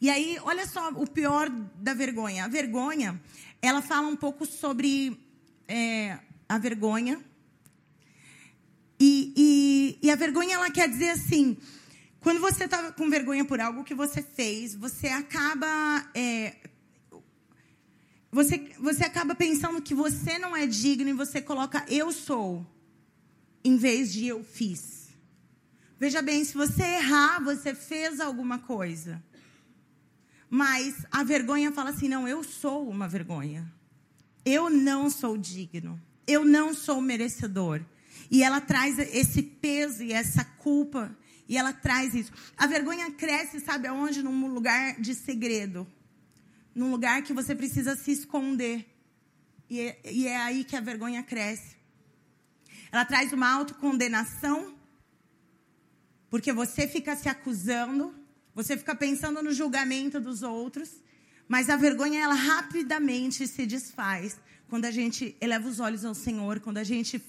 e 0.02 0.10
aí, 0.10 0.38
olha 0.44 0.66
só 0.68 0.90
o 0.90 1.08
pior 1.08 1.50
da 1.76 1.94
vergonha. 1.94 2.46
A 2.46 2.48
vergonha, 2.48 3.20
ela 3.62 3.82
fala 3.82 4.08
um 4.08 4.16
pouco 4.16 4.46
sobre 4.46 5.20
é, 5.68 6.18
a 6.48 6.58
vergonha. 6.58 7.22
E, 9.00 9.34
e, 9.36 10.08
e, 10.08 10.12
a 10.12 10.16
vergonha, 10.16 10.56
ela 10.56 10.72
quer 10.72 10.90
dizer 10.90 11.12
assim: 11.12 11.58
quando 12.20 12.40
você 12.40 12.66
está 12.66 12.92
com 12.92 13.10
vergonha 13.10 13.46
por 13.46 13.60
algo 13.60 13.84
que 13.84 13.94
você 13.94 14.22
fez, 14.22 14.76
você 14.76 15.08
acaba. 15.08 16.10
É, 16.14 16.56
você, 18.32 18.72
você 18.80 19.04
acaba 19.04 19.34
pensando 19.34 19.82
que 19.82 19.96
você 19.96 20.38
não 20.38 20.56
é 20.56 20.68
digno 20.68 21.10
e 21.10 21.14
você 21.14 21.42
coloca 21.42 21.86
eu 21.88 22.12
sou, 22.12 22.66
em 23.68 23.76
vez 23.76 24.14
de 24.14 24.26
eu 24.26 24.44
fiz. 24.44 25.10
Veja 26.00 26.22
bem, 26.22 26.44
se 26.46 26.54
você 26.54 26.84
errar, 26.84 27.44
você 27.44 27.76
fez 27.76 28.20
alguma 28.20 28.60
coisa. 28.60 29.22
Mas 30.50 31.06
a 31.12 31.24
vergonha 31.24 31.72
fala 31.72 31.90
assim: 31.90 32.08
não, 32.08 32.28
eu 32.28 32.44
sou 32.44 32.88
uma 32.90 33.08
vergonha. 33.08 33.70
Eu 34.46 34.70
não 34.70 35.10
sou 35.10 35.38
digno. 35.38 36.02
Eu 36.26 36.46
não 36.46 36.74
sou 36.74 37.02
merecedor. 37.02 37.82
E 38.32 38.44
ela 38.44 38.62
traz 38.62 38.98
esse 39.00 39.42
peso 39.42 40.04
e 40.04 40.14
essa 40.14 40.44
culpa. 40.44 41.16
E 41.50 41.58
ela 41.58 41.74
traz 41.74 42.14
isso. 42.14 42.32
A 42.58 42.68
vergonha 42.68 43.12
cresce, 43.12 43.60
sabe 43.60 43.88
aonde? 43.88 44.24
Num 44.24 44.48
lugar 44.48 45.00
de 45.00 45.14
segredo. 45.14 45.88
Num 46.74 46.92
lugar 46.92 47.22
que 47.24 47.34
você 47.34 47.56
precisa 47.56 47.96
se 47.96 48.12
esconder. 48.12 48.86
E 49.70 49.80
é, 49.82 50.00
e 50.06 50.28
é 50.28 50.38
aí 50.38 50.64
que 50.64 50.76
a 50.76 50.82
vergonha 50.82 51.24
cresce. 51.24 51.77
Ela 52.98 53.06
traz 53.06 53.32
uma 53.32 53.50
autocondenação. 53.50 54.76
Porque 56.30 56.52
você 56.52 56.88
fica 56.88 57.16
se 57.16 57.30
acusando 57.30 58.14
você 58.58 58.76
fica 58.76 58.96
pensando 58.96 59.44
no 59.44 59.54
julgamento 59.54 60.20
dos 60.20 60.42
outros, 60.42 60.90
mas 61.48 61.70
a 61.70 61.76
vergonha 61.76 62.24
ela 62.24 62.34
rapidamente 62.34 63.48
se 63.48 63.68
desfaz 63.68 64.40
quando 64.68 64.86
a 64.86 64.90
gente 64.90 65.38
eleva 65.40 65.70
os 65.70 65.80
olhos 65.80 66.04
ao 66.04 66.16
Senhor, 66.16 66.60
quando 66.60 66.80
a 66.80 66.84
gente 66.84 67.24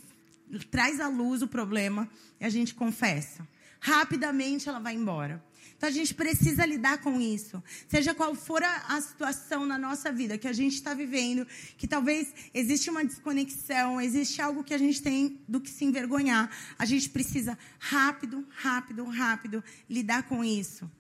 traz 0.71 1.01
à 1.01 1.07
luz 1.07 1.43
o 1.43 1.47
problema 1.47 2.09
e 2.41 2.47
a 2.47 2.49
gente 2.49 2.75
confessa. 2.75 3.47
Rapidamente 3.79 4.71
ela 4.71 4.79
vai 4.79 4.95
embora. 4.95 5.45
Então 5.79 5.89
a 5.89 5.93
gente 5.93 6.13
precisa 6.13 6.67
lidar 6.67 6.99
com 6.99 7.21
isso. 7.21 7.63
Seja 7.87 8.13
qual 8.13 8.35
for 8.35 8.61
a, 8.65 8.97
a 8.97 9.01
situação 9.01 9.65
na 9.65 9.79
nossa 9.79 10.11
vida 10.11 10.37
que 10.37 10.49
a 10.49 10.53
gente 10.53 10.75
está 10.75 10.93
vivendo, 10.93 11.47
que 11.77 11.87
talvez 11.87 12.35
existe 12.53 12.91
uma 12.91 13.05
desconexão, 13.05 14.01
existe 14.01 14.43
algo 14.43 14.65
que 14.65 14.75
a 14.75 14.79
gente 14.79 15.01
tem 15.01 15.41
do 15.47 15.61
que 15.61 15.71
se 15.71 15.85
envergonhar. 15.85 16.51
A 16.77 16.85
gente 16.85 17.09
precisa 17.09 17.57
rápido, 17.79 18.45
rápido, 18.51 19.05
rápido 19.05 19.63
lidar 19.89 20.25
com 20.25 20.43
isso. 20.43 20.91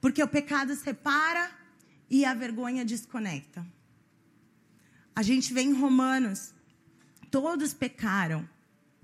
Porque 0.00 0.20
o 0.20 0.28
pecado 0.28 0.74
separa 0.74 1.48
e 2.10 2.24
a 2.24 2.34
vergonha 2.34 2.84
desconecta. 2.84 3.64
A 5.14 5.22
gente 5.22 5.54
vê 5.54 5.60
em 5.60 5.72
Romanos, 5.72 6.52
todos 7.30 7.72
pecaram, 7.72 8.46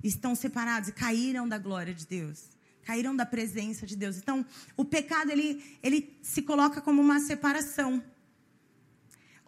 estão 0.02 0.34
separados 0.34 0.88
e 0.88 0.92
caíram 0.92 1.48
da 1.48 1.58
glória 1.58 1.94
de 1.94 2.04
Deus. 2.04 2.51
Caíram 2.84 3.14
da 3.14 3.24
presença 3.24 3.86
de 3.86 3.96
Deus. 3.96 4.16
Então, 4.16 4.44
o 4.76 4.84
pecado 4.84 5.30
ele, 5.30 5.62
ele 5.82 6.16
se 6.22 6.42
coloca 6.42 6.80
como 6.80 7.00
uma 7.00 7.20
separação. 7.20 8.02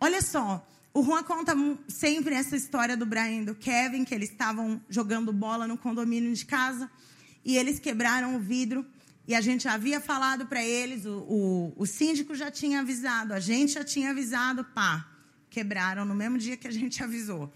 Olha 0.01 0.23
só, 0.23 0.67
o 0.93 1.03
Juan 1.03 1.23
conta 1.25 1.55
sempre 1.89 2.35
essa 2.35 2.57
história 2.57 2.97
do 2.97 3.05
Brian 3.05 3.43
e 3.43 3.45
do 3.45 3.55
Kevin, 3.55 4.05
que 4.05 4.15
eles 4.15 4.31
estavam 4.31 4.81
jogando 4.89 5.33
bola 5.33 5.67
no 5.67 5.77
condomínio 5.77 6.33
de 6.33 6.45
casa 6.47 6.91
e 7.45 7.57
eles 7.57 7.79
quebraram 7.79 8.37
o 8.37 8.39
vidro 8.39 8.87
e 9.27 9.35
a 9.35 9.41
gente 9.41 9.67
havia 9.67 10.01
falado 10.01 10.47
para 10.47 10.63
eles, 10.63 11.07
o, 11.07 11.19
o, 11.19 11.73
o, 11.77 11.87
síndico 11.87 12.35
já 12.35 12.51
tinha 12.51 12.81
avisado, 12.81 13.33
a 13.33 13.41
gente 13.41 13.73
já 13.73 13.83
tinha 13.83 14.11
avisado, 14.11 14.63
pá, 14.65 15.09
quebraram 15.49 16.05
no 16.05 16.15
mesmo 16.15 16.37
dia 16.37 16.57
que 16.57 16.69
a 16.69 16.71
gente 16.71 17.03
avisou. 17.03 17.51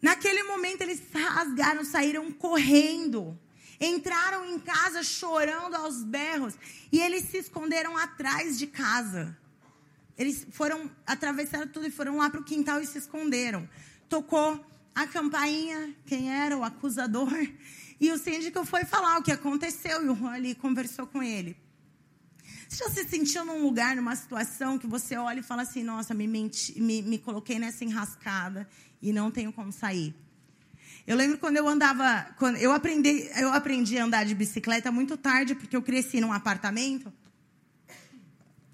Naquele 0.00 0.42
momento 0.44 0.80
eles 0.80 1.02
rasgaram, 1.12 1.84
saíram 1.84 2.32
correndo, 2.32 3.38
entraram 3.80 4.44
em 4.44 4.58
casa 4.58 5.02
chorando 5.02 5.74
aos 5.74 6.02
berros 6.02 6.54
e 6.90 7.00
eles 7.00 7.24
se 7.24 7.38
esconderam 7.38 7.96
atrás 7.96 8.58
de 8.58 8.66
casa. 8.66 9.36
Eles 10.16 10.46
foram, 10.50 10.90
atravessaram 11.06 11.68
tudo 11.68 11.86
e 11.86 11.90
foram 11.90 12.16
lá 12.16 12.30
para 12.30 12.40
o 12.40 12.44
quintal 12.44 12.80
e 12.80 12.86
se 12.86 12.98
esconderam. 12.98 13.68
Tocou 14.08 14.64
a 14.94 15.06
campainha, 15.06 15.94
quem 16.06 16.32
era 16.32 16.56
o 16.56 16.64
acusador, 16.64 17.30
E 17.98 18.12
o 18.12 18.18
síndico 18.18 18.64
foi 18.64 18.84
falar 18.84 19.18
o 19.18 19.22
que 19.22 19.32
aconteceu 19.32 20.04
e 20.04 20.08
o 20.08 20.14
Juan 20.14 20.32
ali 20.32 20.54
conversou 20.54 21.06
com 21.06 21.22
ele. 21.22 21.56
Você 22.68 22.76
já 22.76 22.90
se 22.90 23.04
sentiu 23.08 23.44
num 23.44 23.62
lugar, 23.62 23.96
numa 23.96 24.14
situação 24.14 24.78
que 24.78 24.86
você 24.86 25.16
olha 25.16 25.40
e 25.40 25.42
fala 25.42 25.62
assim: 25.62 25.82
nossa, 25.82 26.12
me, 26.12 26.26
menti, 26.26 26.78
me, 26.80 27.00
me 27.00 27.18
coloquei 27.18 27.58
nessa 27.58 27.84
enrascada 27.84 28.68
e 29.00 29.12
não 29.12 29.30
tenho 29.30 29.52
como 29.52 29.72
sair? 29.72 30.14
Eu 31.06 31.16
lembro 31.16 31.38
quando 31.38 31.56
eu 31.56 31.68
andava, 31.68 32.26
quando 32.36 32.56
eu 32.56 32.72
aprendi, 32.72 33.30
eu 33.36 33.52
aprendi 33.52 33.96
a 33.96 34.04
andar 34.04 34.24
de 34.24 34.34
bicicleta 34.34 34.90
muito 34.90 35.16
tarde, 35.16 35.54
porque 35.54 35.76
eu 35.76 35.82
cresci 35.82 36.20
num 36.20 36.32
apartamento 36.32 37.12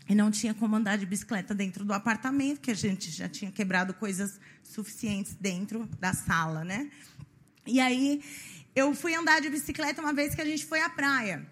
e 0.08 0.14
não 0.14 0.30
tinha 0.30 0.54
como 0.54 0.74
andar 0.74 0.96
de 0.96 1.04
bicicleta 1.04 1.54
dentro 1.54 1.84
do 1.84 1.92
apartamento, 1.92 2.60
que 2.60 2.70
a 2.70 2.74
gente 2.74 3.10
já 3.10 3.28
tinha 3.28 3.52
quebrado 3.52 3.92
coisas 3.92 4.40
suficientes 4.62 5.34
dentro 5.38 5.86
da 6.00 6.14
sala, 6.14 6.64
né? 6.64 6.90
E 7.66 7.78
aí 7.80 8.24
eu 8.74 8.94
fui 8.94 9.14
andar 9.14 9.40
de 9.40 9.50
bicicleta 9.50 10.00
uma 10.00 10.14
vez 10.14 10.34
que 10.34 10.40
a 10.40 10.44
gente 10.46 10.64
foi 10.64 10.80
à 10.80 10.88
praia. 10.88 11.46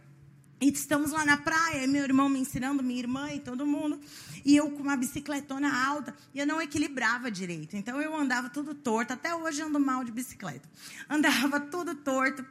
E 0.61 0.69
estamos 0.69 1.11
lá 1.11 1.25
na 1.25 1.39
praia, 1.39 1.87
meu 1.87 2.05
irmão 2.05 2.29
me 2.29 2.39
ensinando, 2.39 2.83
minha 2.83 2.99
irmã 2.99 3.33
e 3.33 3.41
todo 3.41 3.67
mundo. 3.67 3.99
E 4.45 4.55
eu 4.55 4.71
com 4.71 4.83
uma 4.83 4.95
bicicletona 4.95 5.87
alta, 5.87 6.15
e 6.35 6.39
eu 6.39 6.47
não 6.47 6.61
equilibrava 6.61 7.31
direito. 7.31 7.77
Então 7.77 8.01
eu 8.01 8.15
andava 8.15 8.51
tudo 8.51 8.75
torto, 8.75 9.15
até 9.15 9.35
hoje 9.35 9.63
ando 9.63 9.81
mal 9.81 10.05
de 10.05 10.13
bicicleta. 10.13 10.69
Andava 11.09 11.59
tudo 11.61 11.95
torto. 11.95 12.45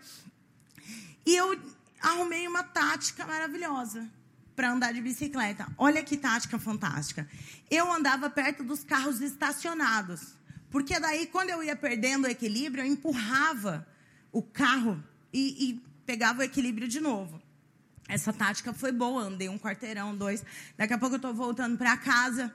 E 1.23 1.35
eu 1.35 1.55
arrumei 2.01 2.47
uma 2.47 2.63
tática 2.63 3.27
maravilhosa 3.27 4.09
para 4.55 4.71
andar 4.71 4.91
de 4.91 5.01
bicicleta. 5.01 5.67
Olha 5.77 6.03
que 6.03 6.17
tática 6.17 6.57
fantástica. 6.57 7.29
Eu 7.69 7.91
andava 7.91 8.27
perto 8.27 8.63
dos 8.63 8.83
carros 8.83 9.21
estacionados. 9.21 10.33
Porque 10.71 10.99
daí, 10.99 11.27
quando 11.27 11.51
eu 11.51 11.63
ia 11.63 11.75
perdendo 11.75 12.25
o 12.25 12.29
equilíbrio, 12.29 12.83
eu 12.83 12.87
empurrava 12.87 13.87
o 14.31 14.41
carro 14.41 15.01
e, 15.31 15.69
e 15.69 15.81
pegava 16.07 16.39
o 16.39 16.43
equilíbrio 16.43 16.87
de 16.87 16.99
novo. 16.99 17.39
Essa 18.09 18.33
tática 18.33 18.73
foi 18.73 18.91
boa, 18.91 19.21
andei 19.21 19.47
um 19.47 19.59
quarteirão, 19.59 20.15
dois. 20.15 20.43
Daqui 20.75 20.93
a 20.93 20.97
pouco 20.97 21.13
eu 21.13 21.17
estou 21.17 21.31
voltando 21.31 21.77
para 21.77 21.95
casa. 21.95 22.51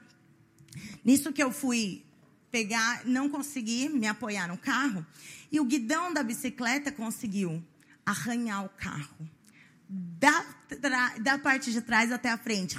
Nisso 1.05 1.33
que 1.33 1.41
eu 1.41 1.53
fui 1.53 2.05
pegar, 2.51 3.07
não 3.07 3.29
consegui 3.29 3.89
me 3.89 4.09
apoiar 4.09 4.49
no 4.49 4.59
carro. 4.59 5.07
E 5.53 5.61
o 5.61 5.65
guidão 5.65 6.13
da 6.13 6.25
bicicleta 6.25 6.91
conseguiu 6.91 7.63
arranhar 8.05 8.65
o 8.65 8.69
carro. 8.69 9.31
Da, 9.89 10.45
da 11.21 11.39
parte 11.39 11.71
de 11.71 11.81
trás 11.81 12.11
até 12.11 12.31
a 12.31 12.37
frente. 12.37 12.77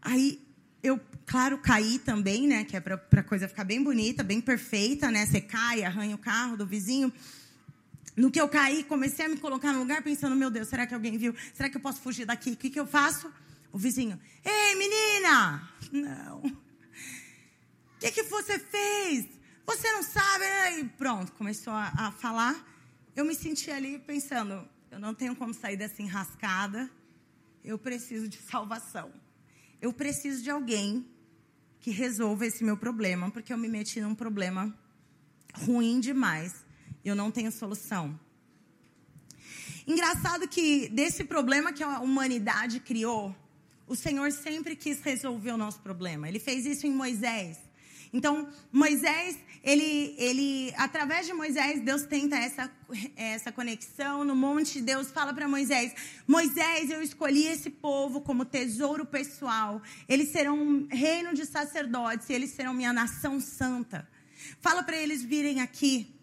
Aí 0.00 0.42
eu, 0.82 0.98
claro, 1.26 1.58
caí 1.58 1.98
também, 1.98 2.46
né? 2.46 2.64
Que 2.64 2.76
é 2.76 2.80
para 2.80 3.00
a 3.12 3.22
coisa 3.22 3.48
ficar 3.48 3.64
bem 3.64 3.82
bonita, 3.84 4.22
bem 4.22 4.40
perfeita, 4.40 5.10
né? 5.10 5.26
Você 5.26 5.42
cai, 5.42 5.84
arranha 5.84 6.14
o 6.14 6.18
carro 6.18 6.56
do 6.56 6.66
vizinho. 6.66 7.12
No 8.16 8.30
que 8.30 8.40
eu 8.40 8.48
caí, 8.48 8.82
comecei 8.82 9.26
a 9.26 9.28
me 9.28 9.36
colocar 9.36 9.74
no 9.74 9.80
lugar 9.80 10.02
pensando, 10.02 10.34
meu 10.34 10.50
Deus, 10.50 10.68
será 10.68 10.86
que 10.86 10.94
alguém 10.94 11.18
viu? 11.18 11.34
Será 11.52 11.68
que 11.68 11.76
eu 11.76 11.80
posso 11.80 12.00
fugir 12.00 12.24
daqui? 12.24 12.52
O 12.52 12.56
que, 12.56 12.70
que 12.70 12.80
eu 12.80 12.86
faço? 12.86 13.30
O 13.70 13.76
vizinho, 13.76 14.18
ei, 14.42 14.74
menina! 14.74 15.70
Não. 15.92 16.38
O 16.38 17.98
que, 18.00 18.10
que 18.10 18.22
você 18.24 18.58
fez? 18.58 19.26
Você 19.66 19.92
não 19.92 20.02
sabe? 20.02 20.44
E 20.78 20.84
pronto, 20.96 21.32
começou 21.32 21.72
a, 21.72 21.92
a 21.94 22.12
falar. 22.12 22.56
Eu 23.14 23.24
me 23.24 23.34
senti 23.34 23.70
ali 23.70 23.98
pensando, 23.98 24.66
eu 24.90 24.98
não 24.98 25.14
tenho 25.14 25.36
como 25.36 25.52
sair 25.52 25.76
dessa 25.76 26.00
enrascada. 26.00 26.90
Eu 27.62 27.78
preciso 27.78 28.28
de 28.28 28.38
salvação. 28.38 29.12
Eu 29.80 29.92
preciso 29.92 30.42
de 30.42 30.50
alguém 30.50 31.06
que 31.80 31.90
resolva 31.90 32.46
esse 32.46 32.64
meu 32.64 32.76
problema, 32.76 33.30
porque 33.30 33.52
eu 33.52 33.58
me 33.58 33.68
meti 33.68 34.00
num 34.00 34.14
problema 34.14 34.74
ruim 35.54 36.00
demais 36.00 36.65
eu 37.08 37.14
não 37.14 37.30
tenho 37.30 37.52
solução. 37.52 38.18
Engraçado 39.86 40.48
que 40.48 40.88
desse 40.88 41.22
problema 41.22 41.72
que 41.72 41.82
a 41.82 42.00
humanidade 42.00 42.80
criou, 42.80 43.34
o 43.86 43.94
Senhor 43.94 44.32
sempre 44.32 44.74
quis 44.74 45.00
resolver 45.00 45.52
o 45.52 45.56
nosso 45.56 45.78
problema. 45.80 46.28
Ele 46.28 46.40
fez 46.40 46.66
isso 46.66 46.86
em 46.86 46.90
Moisés. 46.90 47.58
Então, 48.12 48.48
Moisés, 48.72 49.38
ele, 49.62 50.16
ele, 50.18 50.74
através 50.76 51.26
de 51.26 51.32
Moisés, 51.32 51.80
Deus 51.80 52.02
tenta 52.02 52.36
essa, 52.36 52.70
essa 53.14 53.52
conexão. 53.52 54.24
No 54.24 54.34
monte, 54.34 54.80
Deus 54.80 55.12
fala 55.12 55.32
para 55.32 55.46
Moisés: 55.46 55.94
Moisés, 56.26 56.90
eu 56.90 57.00
escolhi 57.00 57.46
esse 57.46 57.70
povo 57.70 58.20
como 58.20 58.44
tesouro 58.44 59.06
pessoal. 59.06 59.80
Eles 60.08 60.30
serão 60.30 60.58
um 60.58 60.88
reino 60.90 61.32
de 61.34 61.46
sacerdotes, 61.46 62.28
eles 62.30 62.50
serão 62.50 62.74
minha 62.74 62.92
nação 62.92 63.40
santa. 63.40 64.08
Fala 64.60 64.82
para 64.82 64.96
eles 64.96 65.22
virem 65.22 65.60
aqui 65.60 66.15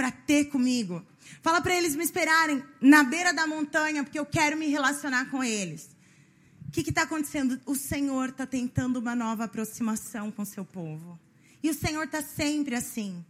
para 0.00 0.10
ter 0.10 0.46
comigo. 0.46 1.04
Fala 1.42 1.60
para 1.60 1.76
eles 1.76 1.94
me 1.94 2.02
esperarem 2.02 2.64
na 2.80 3.04
beira 3.04 3.34
da 3.34 3.46
montanha, 3.46 4.02
porque 4.02 4.18
eu 4.18 4.24
quero 4.24 4.56
me 4.56 4.66
relacionar 4.66 5.30
com 5.30 5.44
eles. 5.44 5.90
O 6.66 6.70
que 6.70 6.88
está 6.88 7.02
acontecendo? 7.02 7.60
O 7.66 7.74
Senhor 7.74 8.30
está 8.30 8.46
tentando 8.46 8.98
uma 8.98 9.14
nova 9.14 9.44
aproximação 9.44 10.30
com 10.30 10.40
o 10.40 10.46
seu 10.46 10.64
povo. 10.64 11.20
E 11.62 11.68
o 11.68 11.74
Senhor 11.74 12.04
está 12.04 12.22
sempre 12.22 12.74
assim. 12.74 13.22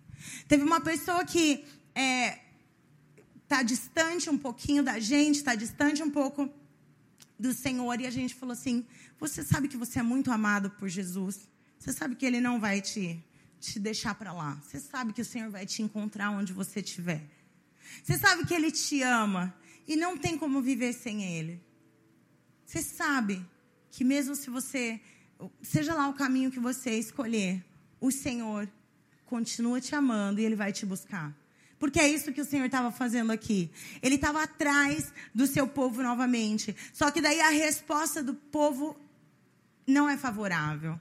Teve 0.47 0.63
uma 0.63 0.81
pessoa 0.81 1.25
que 1.25 1.65
está 1.89 2.01
é, 2.01 2.41
tá 3.49 3.65
distante 3.65 4.31
um 4.31 4.39
pouquinho 4.39 4.85
da 4.85 5.01
gente, 5.01 5.39
está 5.39 5.57
distante 5.57 6.05
um 6.05 6.11
pouco 6.11 6.49
do 7.37 7.53
Senhor, 7.53 8.01
e 8.01 8.07
a 8.07 8.11
gente 8.13 8.33
falou 8.37 8.53
assim: 8.53 8.87
Você 9.19 9.43
sabe 9.43 9.67
que 9.67 9.77
você 9.77 9.99
é 9.99 10.05
muito 10.05 10.31
amado 10.31 10.71
por 10.71 10.89
Jesus? 10.89 11.49
Você 11.81 11.93
sabe 11.93 12.15
que 12.15 12.25
Ele 12.25 12.41
não 12.41 12.61
vai 12.61 12.81
te 12.81 13.21
te 13.61 13.79
deixar 13.79 14.15
para 14.15 14.33
lá. 14.33 14.61
Você 14.65 14.81
sabe 14.81 15.13
que 15.13 15.21
o 15.21 15.25
Senhor 15.25 15.51
vai 15.51 15.67
te 15.67 15.83
encontrar 15.83 16.31
onde 16.31 16.53
você 16.53 16.81
estiver. 16.81 17.23
Você 18.03 18.19
sabe 18.19 18.47
que 18.47 18.55
Ele 18.55 18.71
te 18.73 19.03
ama 19.03 19.55
e 19.87 19.97
não 19.97 20.17
tem 20.17 20.39
como 20.39 20.63
viver 20.63 20.93
sem 20.93 21.23
Ele. 21.23 21.63
Você 22.65 22.83
sabe 22.83 23.45
que 23.91 24.03
mesmo 24.03 24.35
se 24.35 24.49
você, 24.49 25.01
seja 25.63 25.95
lá 25.95 26.09
o 26.09 26.15
caminho 26.15 26.51
que 26.51 26.61
você 26.61 26.99
escolher, 26.99 27.65
o 28.01 28.11
Senhor 28.11 28.69
continua 29.27 29.81
te 29.81 29.95
amando 29.95 30.41
e 30.41 30.45
Ele 30.45 30.57
vai 30.57 30.73
te 30.73 30.87
buscar. 30.87 31.37
Porque 31.79 31.99
é 31.99 32.09
isso 32.09 32.33
que 32.33 32.41
o 32.41 32.45
Senhor 32.45 32.67
estava 32.67 32.91
fazendo 32.93 33.33
aqui. 33.33 33.71
Ele 34.03 34.17
estava 34.17 34.43
atrás 34.43 35.13
do 35.35 35.47
seu 35.47 35.67
povo 35.67 36.03
novamente. 36.03 36.77
Só 36.93 37.11
que 37.11 37.21
daí 37.21 37.41
a 37.41 37.49
resposta 37.49 38.23
do 38.23 38.35
povo 38.35 38.97
não 39.87 40.09
é 40.09 40.17
favorável. 40.17 41.01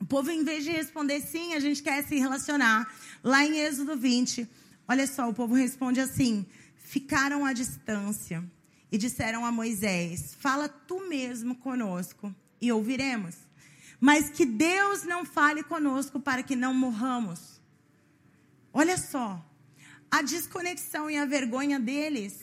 O 0.00 0.06
povo, 0.06 0.30
em 0.30 0.44
vez 0.44 0.64
de 0.64 0.70
responder 0.70 1.20
sim, 1.20 1.54
a 1.54 1.60
gente 1.60 1.82
quer 1.82 2.04
se 2.04 2.18
relacionar. 2.18 2.92
Lá 3.22 3.44
em 3.44 3.58
Êxodo 3.58 3.96
20, 3.96 4.48
olha 4.86 5.06
só, 5.06 5.28
o 5.28 5.34
povo 5.34 5.54
responde 5.54 6.00
assim: 6.00 6.46
ficaram 6.76 7.44
à 7.44 7.52
distância 7.52 8.44
e 8.90 8.96
disseram 8.96 9.44
a 9.44 9.52
Moisés: 9.52 10.36
Fala 10.38 10.68
tu 10.68 11.08
mesmo 11.08 11.54
conosco 11.56 12.34
e 12.60 12.72
ouviremos. 12.72 13.34
Mas 14.00 14.30
que 14.30 14.46
Deus 14.46 15.02
não 15.02 15.24
fale 15.24 15.62
conosco 15.62 16.20
para 16.20 16.42
que 16.42 16.54
não 16.54 16.72
morramos. 16.72 17.60
Olha 18.72 18.96
só, 18.96 19.44
a 20.10 20.22
desconexão 20.22 21.10
e 21.10 21.16
a 21.16 21.26
vergonha 21.26 21.80
deles 21.80 22.40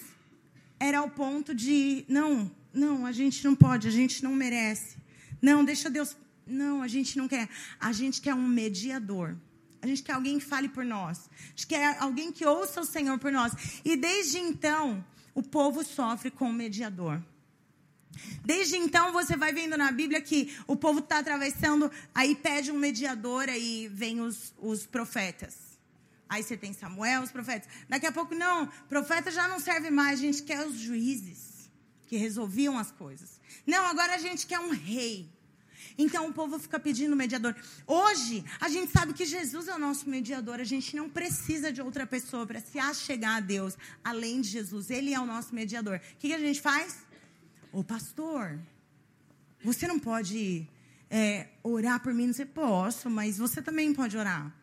era 0.80 1.00
ao 1.00 1.10
ponto 1.10 1.56
de: 1.56 2.06
não, 2.08 2.52
não, 2.74 3.06
a 3.06 3.12
gente 3.12 3.44
não 3.44 3.56
pode, 3.56 3.88
a 3.88 3.92
gente 3.92 4.24
não 4.24 4.34
merece. 4.34 4.98
Não, 5.42 5.64
deixa 5.64 5.90
Deus 5.90 6.16
não, 6.48 6.82
a 6.82 6.88
gente 6.88 7.18
não 7.18 7.28
quer. 7.28 7.50
A 7.80 7.92
gente 7.92 8.22
quer 8.22 8.34
um 8.34 8.48
mediador. 8.48 9.36
A 9.82 9.88
gente 9.88 10.02
quer 10.02 10.14
alguém 10.14 10.40
que 10.40 10.46
fale 10.46 10.70
por 10.70 10.84
nós. 10.84 11.30
A 11.40 11.50
gente 11.50 11.68
quer 11.68 11.98
alguém 12.00 12.32
que 12.32 12.46
ouça 12.46 12.82
o 12.82 12.86
Senhor 12.86 13.20
por 13.20 13.32
nós. 13.32 13.54
E 13.84 13.96
desde 13.96 14.40
então, 14.40 15.06
o 15.34 15.44
povo 15.44 15.84
sofre 15.84 16.32
com 16.32 16.50
o 16.50 16.54
mediador. 16.54 17.22
Desde 18.44 18.78
então, 18.78 19.12
você 19.12 19.36
vai 19.36 19.54
vendo 19.54 19.78
na 19.78 19.92
Bíblia 19.92 20.22
que 20.22 20.56
o 20.66 20.76
povo 20.76 21.00
está 21.00 21.20
atravessando, 21.20 21.92
aí 22.14 22.34
pede 22.34 22.72
um 22.72 22.78
mediador, 22.78 23.50
aí 23.50 23.90
vem 23.90 24.22
os, 24.22 24.54
os 24.58 24.86
profetas. 24.86 25.78
Aí 26.28 26.42
você 26.42 26.58
tem 26.58 26.74
Samuel, 26.74 27.22
os 27.22 27.32
profetas. 27.32 27.70
Daqui 27.88 28.08
a 28.08 28.12
pouco, 28.12 28.34
não, 28.34 28.68
profeta 28.90 29.30
já 29.30 29.48
não 29.48 29.60
serve 29.60 29.92
mais, 29.92 30.20
a 30.20 30.22
gente 30.22 30.44
quer 30.44 30.66
os 30.66 30.76
juízes 30.76 31.70
que 32.08 32.18
resolviam 32.18 32.78
as 32.78 32.92
coisas. 32.92 33.40
Não, 33.66 33.86
agora 33.86 34.16
a 34.16 34.18
gente 34.18 34.48
quer 34.48 34.60
um 34.60 34.72
rei. 34.72 35.30
Então 35.98 36.28
o 36.28 36.34
povo 36.34 36.58
fica 36.60 36.80
pedindo 36.80 37.16
mediador. 37.16 37.56
Hoje, 37.86 38.44
a 38.60 38.70
gente 38.70 38.92
sabe 38.92 39.14
que 39.14 39.26
Jesus 39.26 39.68
é 39.68 39.76
o 39.76 39.80
nosso 39.80 40.10
mediador. 40.10 40.60
A 40.60 40.64
gente 40.64 40.96
não 40.96 41.10
precisa 41.10 41.72
de 41.72 41.82
outra 41.82 42.06
pessoa 42.06 42.46
para 42.46 42.60
se 42.60 42.78
achegar 42.80 43.38
a 43.38 43.40
Deus, 43.40 43.78
além 44.04 44.42
de 44.42 44.50
Jesus. 44.50 44.90
Ele 44.90 45.14
é 45.14 45.20
o 45.20 45.26
nosso 45.26 45.54
mediador. 45.54 45.98
O 45.98 46.18
que, 46.18 46.28
que 46.28 46.34
a 46.34 46.40
gente 46.40 46.62
faz? 46.62 47.06
Ô 47.72 47.84
pastor, 47.84 48.60
você 49.64 49.88
não 49.88 50.00
pode 50.00 50.68
é, 51.10 51.48
orar 51.64 52.02
por 52.02 52.14
mim? 52.14 52.28
Não 52.28 52.34
sei, 52.34 52.46
posso, 52.46 53.10
mas 53.10 53.38
você 53.38 53.62
também 53.62 53.94
pode 53.94 54.18
orar. 54.18 54.54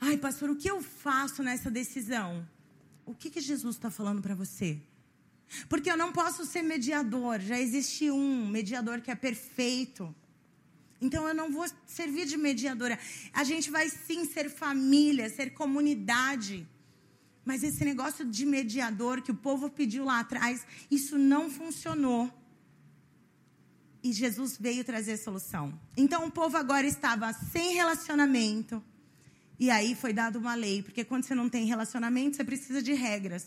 Ai, 0.00 0.16
pastor, 0.16 0.50
o 0.50 0.56
que 0.56 0.70
eu 0.70 0.82
faço 0.82 1.42
nessa 1.42 1.70
decisão? 1.70 2.46
O 3.04 3.14
que, 3.14 3.28
que 3.28 3.40
Jesus 3.40 3.76
está 3.76 3.90
falando 3.90 4.22
para 4.22 4.34
você? 4.34 4.80
Porque 5.68 5.90
eu 5.90 5.96
não 5.96 6.12
posso 6.12 6.44
ser 6.44 6.62
mediador. 6.62 7.40
Já 7.40 7.58
existe 7.58 8.10
um 8.10 8.46
mediador 8.46 9.00
que 9.00 9.10
é 9.10 9.14
perfeito. 9.14 10.14
Então 11.00 11.26
eu 11.26 11.34
não 11.34 11.50
vou 11.50 11.66
servir 11.86 12.26
de 12.26 12.36
mediadora. 12.36 12.98
A 13.32 13.42
gente 13.42 13.70
vai 13.70 13.88
sim 13.88 14.24
ser 14.24 14.50
família, 14.50 15.28
ser 15.30 15.50
comunidade. 15.50 16.68
Mas 17.44 17.62
esse 17.62 17.84
negócio 17.84 18.24
de 18.24 18.44
mediador 18.44 19.22
que 19.22 19.30
o 19.30 19.34
povo 19.34 19.70
pediu 19.70 20.04
lá 20.04 20.20
atrás, 20.20 20.66
isso 20.90 21.16
não 21.18 21.50
funcionou. 21.50 22.30
E 24.02 24.12
Jesus 24.12 24.56
veio 24.58 24.84
trazer 24.84 25.16
solução. 25.16 25.78
Então 25.96 26.26
o 26.26 26.30
povo 26.30 26.56
agora 26.56 26.86
estava 26.86 27.32
sem 27.32 27.74
relacionamento. 27.74 28.82
E 29.58 29.70
aí 29.70 29.94
foi 29.94 30.12
dada 30.12 30.38
uma 30.38 30.54
lei, 30.54 30.82
porque 30.82 31.04
quando 31.04 31.24
você 31.24 31.34
não 31.34 31.48
tem 31.48 31.66
relacionamento, 31.66 32.36
você 32.36 32.44
precisa 32.44 32.82
de 32.82 32.92
regras. 32.94 33.46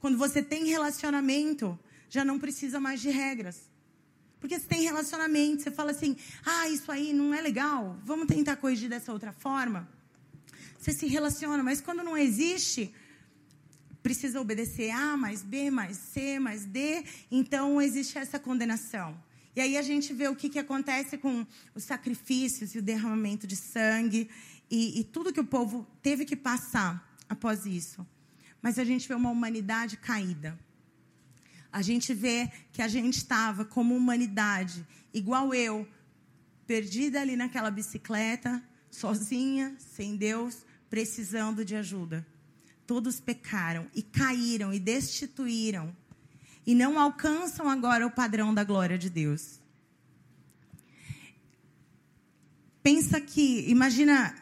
Quando 0.00 0.16
você 0.16 0.42
tem 0.42 0.64
relacionamento, 0.66 1.78
já 2.08 2.24
não 2.24 2.38
precisa 2.38 2.78
mais 2.78 3.00
de 3.00 3.10
regras. 3.10 3.68
Porque 4.40 4.58
você 4.58 4.66
tem 4.66 4.82
relacionamento, 4.82 5.62
você 5.62 5.70
fala 5.70 5.90
assim: 5.90 6.16
ah, 6.44 6.68
isso 6.68 6.90
aí 6.90 7.12
não 7.12 7.34
é 7.34 7.40
legal, 7.40 7.98
vamos 8.04 8.26
tentar 8.26 8.56
corrigir 8.56 8.88
dessa 8.88 9.12
outra 9.12 9.32
forma. 9.32 9.88
Você 10.78 10.92
se 10.92 11.06
relaciona, 11.06 11.62
mas 11.62 11.80
quando 11.80 12.04
não 12.04 12.16
existe, 12.16 12.94
precisa 14.02 14.40
obedecer 14.40 14.90
A 14.90 15.16
mais 15.16 15.42
B 15.42 15.70
mais 15.70 15.96
C 15.96 16.38
mais 16.38 16.64
D, 16.64 17.04
então 17.30 17.82
existe 17.82 18.16
essa 18.16 18.38
condenação. 18.38 19.20
E 19.56 19.60
aí 19.60 19.76
a 19.76 19.82
gente 19.82 20.12
vê 20.12 20.28
o 20.28 20.36
que, 20.36 20.48
que 20.48 20.58
acontece 20.58 21.18
com 21.18 21.44
os 21.74 21.82
sacrifícios 21.82 22.76
e 22.76 22.78
o 22.78 22.82
derramamento 22.82 23.44
de 23.44 23.56
sangue 23.56 24.30
e, 24.70 25.00
e 25.00 25.04
tudo 25.04 25.32
que 25.32 25.40
o 25.40 25.44
povo 25.44 25.84
teve 26.00 26.24
que 26.24 26.36
passar 26.36 27.12
após 27.28 27.66
isso. 27.66 28.06
Mas 28.60 28.78
a 28.78 28.84
gente 28.84 29.06
vê 29.06 29.14
uma 29.14 29.30
humanidade 29.30 29.96
caída 29.96 30.58
a 31.72 31.82
gente 31.82 32.14
vê 32.14 32.50
que 32.72 32.82
a 32.82 32.88
gente 32.88 33.18
estava 33.18 33.64
como 33.64 33.94
humanidade, 33.94 34.86
igual 35.12 35.54
eu, 35.54 35.86
perdida 36.66 37.20
ali 37.20 37.36
naquela 37.36 37.70
bicicleta, 37.70 38.62
sozinha, 38.90 39.76
sem 39.78 40.16
Deus, 40.16 40.64
precisando 40.88 41.64
de 41.64 41.76
ajuda. 41.76 42.26
Todos 42.86 43.20
pecaram 43.20 43.86
e 43.94 44.02
caíram 44.02 44.72
e 44.72 44.80
destituíram 44.80 45.94
e 46.66 46.74
não 46.74 46.98
alcançam 46.98 47.68
agora 47.68 48.06
o 48.06 48.10
padrão 48.10 48.54
da 48.54 48.64
glória 48.64 48.98
de 48.98 49.10
Deus. 49.10 49.60
Pensa 52.82 53.20
que, 53.20 53.70
imagina 53.70 54.34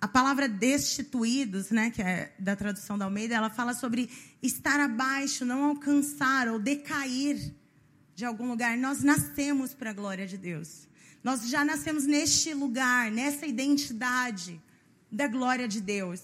a, 0.00 0.08
palavra 0.08 0.48
destituídos, 0.48 1.70
né, 1.70 1.90
que 1.90 2.02
é 2.02 2.32
da 2.38 2.54
tradução 2.56 2.96
da 2.96 3.04
Almeida, 3.04 3.34
ela 3.34 3.50
fala 3.50 3.74
sobre 3.74 4.10
estar 4.42 4.80
abaixo, 4.80 5.44
não 5.44 5.64
alcançar 5.64 6.48
ou 6.48 6.58
decair 6.58 7.54
de 8.14 8.24
algum 8.24 8.48
lugar. 8.48 8.76
Nós 8.76 9.02
nascemos 9.02 9.74
para 9.74 9.90
a 9.90 9.92
glória 9.92 10.26
de 10.26 10.36
Deus. 10.36 10.88
Nós 11.22 11.48
já 11.48 11.64
nascemos 11.64 12.06
neste 12.06 12.54
lugar, 12.54 13.10
nessa 13.10 13.46
identidade 13.46 14.60
da 15.10 15.26
glória 15.26 15.68
de 15.68 15.80
Deus. 15.80 16.20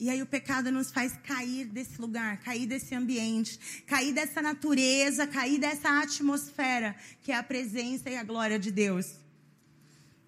E 0.00 0.08
aí 0.08 0.22
o 0.22 0.26
pecado 0.26 0.72
nos 0.72 0.90
faz 0.90 1.12
cair 1.22 1.66
desse 1.66 2.00
lugar, 2.00 2.38
cair 2.38 2.66
desse 2.66 2.94
ambiente, 2.94 3.84
cair 3.86 4.14
dessa 4.14 4.40
natureza, 4.40 5.26
cair 5.26 5.58
dessa 5.58 6.00
atmosfera 6.00 6.96
que 7.22 7.30
é 7.30 7.36
a 7.36 7.42
presença 7.42 8.08
e 8.08 8.16
a 8.16 8.24
glória 8.24 8.58
de 8.58 8.70
Deus. 8.70 9.19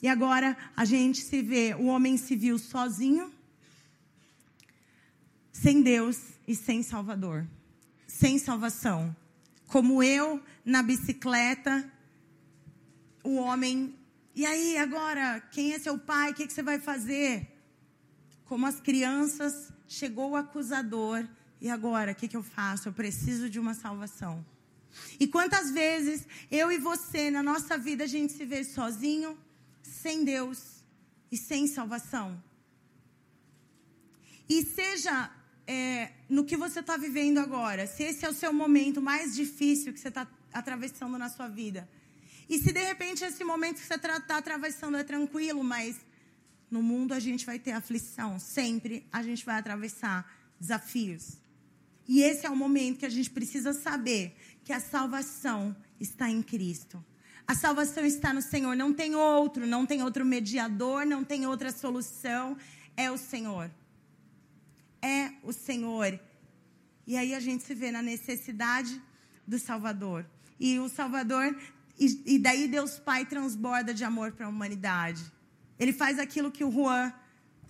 E 0.02 0.08
agora 0.08 0.56
a 0.76 0.84
gente 0.84 1.20
se 1.22 1.40
vê, 1.40 1.74
o 1.74 1.86
homem 1.86 2.16
se 2.16 2.34
viu 2.34 2.58
sozinho, 2.58 3.32
sem 5.52 5.80
Deus 5.80 6.18
e 6.46 6.56
sem 6.56 6.82
Salvador, 6.82 7.46
sem 8.06 8.36
salvação. 8.36 9.14
Como 9.68 10.02
eu 10.02 10.42
na 10.64 10.82
bicicleta, 10.82 11.88
o 13.22 13.36
homem. 13.36 13.94
E 14.34 14.44
aí, 14.44 14.76
agora, 14.76 15.40
quem 15.52 15.72
é 15.72 15.78
seu 15.78 15.96
pai? 15.96 16.32
O 16.32 16.34
que, 16.34 16.46
que 16.48 16.52
você 16.52 16.62
vai 16.62 16.80
fazer? 16.80 17.48
Como 18.44 18.66
as 18.66 18.80
crianças, 18.80 19.72
chegou 19.86 20.30
o 20.30 20.36
acusador. 20.36 21.26
E 21.60 21.70
agora, 21.70 22.10
o 22.10 22.14
que, 22.14 22.26
que 22.26 22.36
eu 22.36 22.42
faço? 22.42 22.88
Eu 22.88 22.92
preciso 22.92 23.48
de 23.48 23.60
uma 23.60 23.72
salvação. 23.72 24.44
E 25.18 25.26
quantas 25.26 25.70
vezes 25.70 26.26
eu 26.50 26.72
e 26.72 26.78
você, 26.78 27.30
na 27.30 27.42
nossa 27.42 27.78
vida, 27.78 28.04
a 28.04 28.06
gente 28.06 28.32
se 28.32 28.44
vê 28.44 28.64
sozinho, 28.64 29.38
sem 29.92 30.24
Deus 30.24 30.82
e 31.30 31.36
sem 31.36 31.66
salvação. 31.66 32.42
E 34.48 34.64
seja 34.64 35.30
é, 35.66 36.10
no 36.28 36.44
que 36.44 36.56
você 36.56 36.80
está 36.80 36.96
vivendo 36.96 37.38
agora, 37.38 37.86
se 37.86 38.02
esse 38.02 38.24
é 38.24 38.28
o 38.28 38.34
seu 38.34 38.52
momento 38.52 39.00
mais 39.00 39.34
difícil 39.34 39.92
que 39.92 40.00
você 40.00 40.08
está 40.08 40.26
atravessando 40.52 41.16
na 41.16 41.28
sua 41.28 41.48
vida. 41.48 41.88
E 42.48 42.58
se 42.58 42.72
de 42.72 42.82
repente 42.82 43.24
esse 43.24 43.44
momento 43.44 43.80
que 43.80 43.86
você 43.86 43.94
está 43.94 44.36
atravessando 44.36 44.96
é 44.96 45.04
tranquilo, 45.04 45.62
mas 45.62 45.96
no 46.70 46.82
mundo 46.82 47.12
a 47.12 47.20
gente 47.20 47.46
vai 47.46 47.58
ter 47.58 47.72
aflição, 47.72 48.38
sempre 48.38 49.06
a 49.12 49.22
gente 49.22 49.44
vai 49.44 49.56
atravessar 49.56 50.30
desafios. 50.58 51.38
E 52.08 52.22
esse 52.22 52.44
é 52.44 52.50
o 52.50 52.56
momento 52.56 52.98
que 52.98 53.06
a 53.06 53.10
gente 53.10 53.30
precisa 53.30 53.72
saber 53.72 54.36
que 54.64 54.72
a 54.72 54.80
salvação 54.80 55.74
está 56.00 56.28
em 56.28 56.42
Cristo. 56.42 57.02
A 57.46 57.54
salvação 57.54 58.04
está 58.04 58.32
no 58.32 58.40
Senhor, 58.40 58.76
não 58.76 58.92
tem 58.92 59.14
outro, 59.14 59.66
não 59.66 59.84
tem 59.84 60.02
outro 60.02 60.24
mediador, 60.24 61.04
não 61.04 61.24
tem 61.24 61.46
outra 61.46 61.70
solução, 61.72 62.56
é 62.96 63.10
o 63.10 63.18
Senhor. 63.18 63.70
É 65.00 65.32
o 65.42 65.52
Senhor. 65.52 66.18
E 67.06 67.16
aí 67.16 67.34
a 67.34 67.40
gente 67.40 67.64
se 67.64 67.74
vê 67.74 67.90
na 67.90 68.00
necessidade 68.00 69.00
do 69.46 69.58
Salvador. 69.58 70.24
E 70.58 70.78
o 70.78 70.88
Salvador, 70.88 71.56
e, 71.98 72.34
e 72.34 72.38
daí 72.38 72.68
Deus 72.68 72.98
Pai 72.98 73.26
transborda 73.26 73.92
de 73.92 74.04
amor 74.04 74.32
para 74.32 74.46
a 74.46 74.48
humanidade. 74.48 75.22
Ele 75.78 75.92
faz 75.92 76.18
aquilo 76.18 76.50
que 76.50 76.64
o 76.64 76.70
Juan 76.70 77.12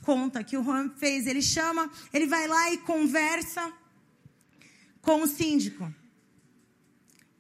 conta, 0.02 0.44
que 0.44 0.56
o 0.56 0.62
Juan 0.62 0.90
fez. 0.90 1.26
Ele 1.26 1.40
chama, 1.40 1.90
ele 2.12 2.26
vai 2.26 2.46
lá 2.46 2.70
e 2.70 2.78
conversa 2.78 3.72
com 5.00 5.22
o 5.22 5.26
síndico. 5.26 5.92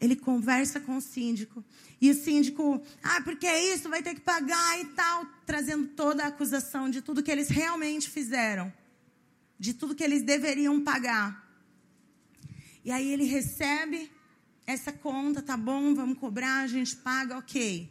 Ele 0.02 0.16
conversa 0.16 0.80
com 0.80 0.96
o 0.96 1.00
síndico. 1.00 1.64
E 2.00 2.10
o 2.10 2.14
síndico, 2.14 2.82
ah, 3.00 3.20
porque 3.22 3.46
é 3.46 3.72
isso, 3.72 3.88
vai 3.88 4.02
ter 4.02 4.16
que 4.16 4.20
pagar 4.20 4.80
e 4.80 4.86
tal, 4.86 5.24
trazendo 5.46 5.86
toda 5.86 6.24
a 6.24 6.26
acusação 6.26 6.90
de 6.90 7.00
tudo 7.00 7.22
que 7.22 7.30
eles 7.30 7.48
realmente 7.48 8.10
fizeram, 8.10 8.72
de 9.56 9.72
tudo 9.72 9.94
que 9.94 10.02
eles 10.02 10.24
deveriam 10.24 10.82
pagar. 10.82 11.48
E 12.84 12.90
aí 12.90 13.12
ele 13.12 13.22
recebe 13.22 14.10
essa 14.66 14.90
conta, 14.90 15.40
tá 15.40 15.56
bom, 15.56 15.94
vamos 15.94 16.18
cobrar, 16.18 16.62
a 16.62 16.66
gente 16.66 16.96
paga, 16.96 17.38
ok. 17.38 17.88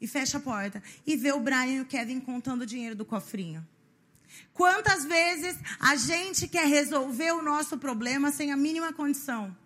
E 0.00 0.06
fecha 0.08 0.38
a 0.38 0.40
porta. 0.40 0.82
E 1.06 1.16
vê 1.16 1.30
o 1.30 1.38
Brian 1.38 1.76
e 1.76 1.80
o 1.82 1.86
Kevin 1.86 2.18
contando 2.18 2.62
o 2.62 2.66
dinheiro 2.66 2.96
do 2.96 3.04
cofrinho. 3.04 3.64
Quantas 4.52 5.04
vezes 5.04 5.56
a 5.78 5.94
gente 5.94 6.48
quer 6.48 6.66
resolver 6.66 7.30
o 7.30 7.42
nosso 7.42 7.78
problema 7.78 8.32
sem 8.32 8.50
a 8.50 8.56
mínima 8.56 8.92
condição? 8.92 9.56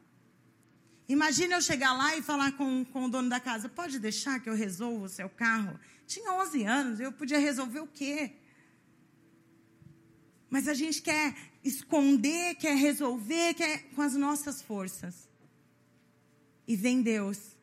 Imagina 1.09 1.57
eu 1.57 1.63
chegar 1.63 1.93
lá 1.93 2.17
e 2.17 2.23
falar 2.23 2.53
com, 2.53 2.85
com 2.85 3.05
o 3.05 3.09
dono 3.09 3.29
da 3.29 3.39
casa: 3.39 3.69
pode 3.69 3.99
deixar 3.99 4.41
que 4.41 4.49
eu 4.49 4.55
resolva 4.55 5.05
o 5.05 5.09
seu 5.09 5.29
carro? 5.29 5.79
Tinha 6.07 6.33
11 6.33 6.65
anos, 6.65 7.01
eu 7.01 7.13
podia 7.13 7.39
resolver 7.39 7.81
o 7.81 7.87
quê? 7.87 8.33
Mas 10.49 10.69
a 10.69 10.75
gente 10.75 11.03
quer 11.03 11.35
esconder, 11.63 12.55
quer 12.55 12.77
resolver, 12.77 13.55
quer 13.55 13.83
com 13.95 14.03
as 14.03 14.15
nossas 14.15 14.63
forças. 14.63 15.29
E 16.67 16.77
vem 16.77 17.03
Deus 17.03 17.57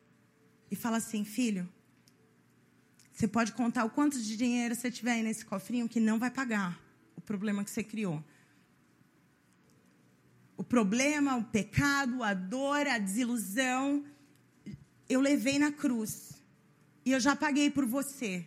e 0.70 0.76
fala 0.76 0.98
assim: 0.98 1.24
filho, 1.24 1.68
você 3.12 3.26
pode 3.26 3.52
contar 3.52 3.84
o 3.84 3.90
quanto 3.90 4.20
de 4.20 4.36
dinheiro 4.36 4.74
você 4.74 4.90
tiver 4.90 5.12
aí 5.12 5.22
nesse 5.22 5.44
cofrinho 5.44 5.88
que 5.88 5.98
não 5.98 6.18
vai 6.18 6.30
pagar 6.30 6.80
o 7.16 7.20
problema 7.20 7.64
que 7.64 7.70
você 7.70 7.82
criou 7.82 8.22
o 10.62 10.64
problema, 10.64 11.36
o 11.36 11.42
pecado, 11.42 12.22
a 12.22 12.32
dor, 12.32 12.86
a 12.86 12.96
desilusão, 12.96 14.04
eu 15.08 15.20
levei 15.20 15.58
na 15.58 15.72
cruz. 15.72 16.40
E 17.04 17.10
eu 17.10 17.18
já 17.18 17.34
paguei 17.34 17.68
por 17.68 17.84
você. 17.84 18.46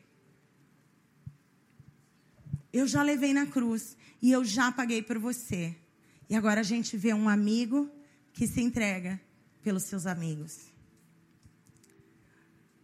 Eu 2.72 2.88
já 2.88 3.04
levei 3.04 3.34
na 3.34 3.46
cruz 3.46 3.98
e 4.22 4.32
eu 4.32 4.46
já 4.46 4.72
paguei 4.72 5.02
por 5.02 5.20
você. 5.20 5.76
E 6.30 6.36
agora 6.36 6.62
a 6.62 6.64
gente 6.64 6.96
vê 6.96 7.14
um 7.14 7.28
amigo 7.28 7.92
que 8.32 8.48
se 8.48 8.62
entrega 8.62 9.20
pelos 9.62 9.84
seus 9.84 10.06
amigos. 10.06 10.72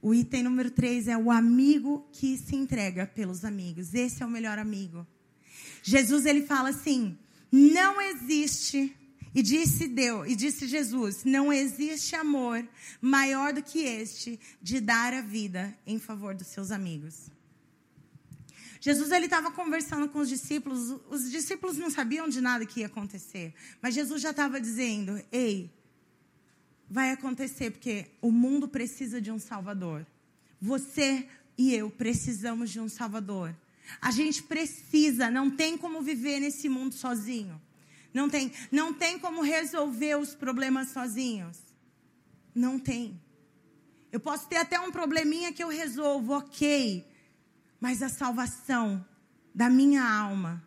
O 0.01 0.13
item 0.13 0.43
número 0.43 0.71
3 0.71 1.07
é 1.07 1.17
o 1.17 1.31
amigo 1.31 2.05
que 2.11 2.37
se 2.37 2.57
entrega 2.57 3.07
pelos 3.07 3.45
amigos. 3.45 3.93
Esse 3.93 4.23
é 4.23 4.25
o 4.25 4.29
melhor 4.29 4.59
amigo. 4.59 5.07
Jesus 5.81 6.25
ele 6.25 6.41
fala 6.45 6.67
assim: 6.67 7.17
não 7.49 8.01
existe 8.01 8.93
e 9.33 9.41
disse 9.41 9.87
Deus, 9.87 10.27
e 10.29 10.35
disse 10.35 10.67
Jesus: 10.67 11.23
Não 11.23 11.51
existe 11.51 12.15
amor 12.15 12.67
maior 13.01 13.53
do 13.53 13.63
que 13.63 13.79
este 13.79 14.39
de 14.61 14.79
dar 14.81 15.13
a 15.13 15.21
vida 15.21 15.77
em 15.85 15.99
favor 15.99 16.35
dos 16.35 16.47
seus 16.47 16.71
amigos. 16.71 17.31
Jesus 18.81 19.11
ele 19.11 19.25
estava 19.25 19.51
conversando 19.51 20.09
com 20.09 20.19
os 20.19 20.27
discípulos. 20.27 20.99
Os 21.09 21.29
discípulos 21.31 21.77
não 21.77 21.89
sabiam 21.89 22.27
de 22.27 22.41
nada 22.41 22.65
que 22.65 22.81
ia 22.81 22.87
acontecer, 22.87 23.53
mas 23.81 23.95
Jesus 23.95 24.21
já 24.21 24.31
estava 24.31 24.59
dizendo: 24.59 25.23
Ei, 25.31 25.71
vai 26.89 27.11
acontecer 27.11 27.71
porque 27.71 28.07
o 28.21 28.31
mundo 28.31 28.67
precisa 28.67 29.21
de 29.21 29.31
um 29.31 29.39
Salvador. 29.39 30.05
Você 30.59 31.25
e 31.57 31.73
eu 31.73 31.89
precisamos 31.89 32.69
de 32.69 32.79
um 32.79 32.89
Salvador. 32.89 33.55
A 34.01 34.11
gente 34.11 34.43
precisa, 34.43 35.29
não 35.29 35.49
tem 35.49 35.77
como 35.77 36.01
viver 36.01 36.39
nesse 36.39 36.67
mundo 36.67 36.93
sozinho. 36.93 37.61
Não 38.13 38.29
tem, 38.29 38.51
não 38.71 38.93
tem 38.93 39.17
como 39.17 39.41
resolver 39.41 40.15
os 40.15 40.35
problemas 40.35 40.89
sozinhos. 40.89 41.57
Não 42.53 42.77
tem. 42.77 43.19
Eu 44.11 44.19
posso 44.19 44.47
ter 44.47 44.57
até 44.57 44.79
um 44.79 44.91
probleminha 44.91 45.53
que 45.53 45.63
eu 45.63 45.69
resolvo, 45.69 46.33
ok. 46.33 47.07
Mas 47.79 48.01
a 48.01 48.09
salvação 48.09 49.05
da 49.55 49.69
minha 49.69 50.03
alma, 50.03 50.61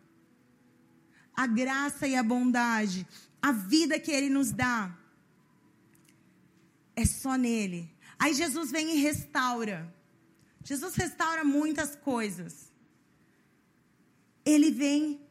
a 1.35 1.45
graça 1.45 2.07
e 2.07 2.15
a 2.15 2.23
bondade, 2.23 3.07
a 3.41 3.51
vida 3.51 3.99
que 3.99 4.11
Ele 4.11 4.29
nos 4.29 4.51
dá, 4.51 4.97
é 6.95 7.05
só 7.05 7.35
nele. 7.35 7.91
Aí 8.17 8.33
Jesus 8.33 8.71
vem 8.71 8.97
e 8.97 9.01
restaura. 9.01 9.93
Jesus 10.63 10.95
restaura 10.95 11.43
muitas 11.43 11.95
coisas. 11.95 12.71
Ele 14.43 14.71
vem 14.71 15.24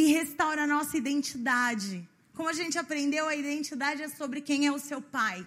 e 0.00 0.04
restaura 0.18 0.62
a 0.62 0.66
nossa 0.74 0.96
identidade. 0.96 2.08
Como 2.32 2.48
a 2.48 2.52
gente 2.52 2.78
aprendeu, 2.78 3.26
a 3.26 3.34
identidade 3.34 4.00
é 4.00 4.08
sobre 4.08 4.40
quem 4.40 4.64
é 4.64 4.70
o 4.70 4.78
seu 4.78 5.00
pai. 5.02 5.44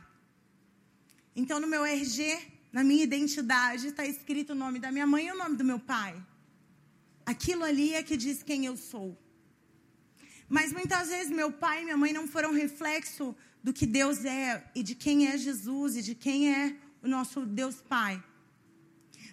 Então, 1.33 1.57
no 1.57 1.67
meu 1.73 1.85
RG, 1.85 2.37
na 2.69 2.83
minha 2.83 3.01
identidade, 3.01 3.87
está 3.87 4.05
escrito 4.05 4.49
o 4.51 4.59
nome 4.63 4.77
da 4.77 4.91
minha 4.91 5.07
mãe 5.07 5.27
e 5.27 5.31
o 5.31 5.37
nome 5.37 5.55
do 5.55 5.63
meu 5.63 5.79
pai. 5.79 6.13
Aquilo 7.25 7.63
ali 7.63 7.93
é 7.93 8.03
que 8.03 8.17
diz 8.17 8.43
quem 8.43 8.65
eu 8.65 8.75
sou. 8.75 9.17
Mas 10.49 10.73
muitas 10.73 11.07
vezes 11.07 11.31
meu 11.31 11.49
pai 11.49 11.81
e 11.81 11.85
minha 11.85 11.95
mãe 11.95 12.11
não 12.11 12.27
foram 12.27 12.51
reflexo 12.51 13.33
do 13.63 13.71
que 13.71 13.85
Deus 13.85 14.25
é 14.25 14.69
e 14.75 14.83
de 14.83 14.95
quem 14.95 15.29
é 15.29 15.37
Jesus 15.37 15.95
e 15.95 16.01
de 16.01 16.13
quem 16.13 16.53
é 16.53 16.75
o 17.01 17.07
nosso 17.07 17.45
Deus 17.45 17.79
Pai. 17.79 18.21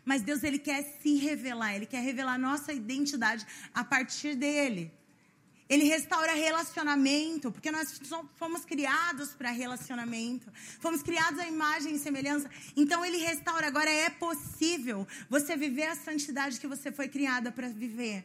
Mas 0.05 0.23
Deus 0.23 0.45
ele 0.45 0.61
quer 0.61 0.81
se 1.01 1.17
revelar, 1.17 1.75
ele 1.75 1.87
quer 1.87 2.03
revelar 2.03 2.39
nossa 2.39 2.73
identidade 2.73 3.45
a 3.75 3.83
partir 3.83 4.37
dele. 4.37 4.93
Ele 5.69 5.85
restaura 5.85 6.33
relacionamento, 6.33 7.53
porque 7.53 7.71
nós 7.71 8.01
fomos 8.37 8.65
criados 8.65 9.31
para 9.31 9.51
relacionamento. 9.51 10.51
Fomos 10.81 11.03
criados 11.03 11.39
à 11.39 11.47
imagem 11.47 11.95
e 11.95 11.99
semelhança. 11.99 12.49
Então 12.75 13.05
ele 13.05 13.19
restaura. 13.19 13.67
Agora 13.67 13.91
é 13.91 14.09
possível 14.09 15.07
você 15.29 15.57
viver 15.57 15.89
a 15.89 15.97
santidade 15.97 16.59
que 16.59 16.67
você 16.67 16.91
foi 16.91 17.09
criada 17.09 17.53
para 17.53 17.69
viver. 17.69 18.25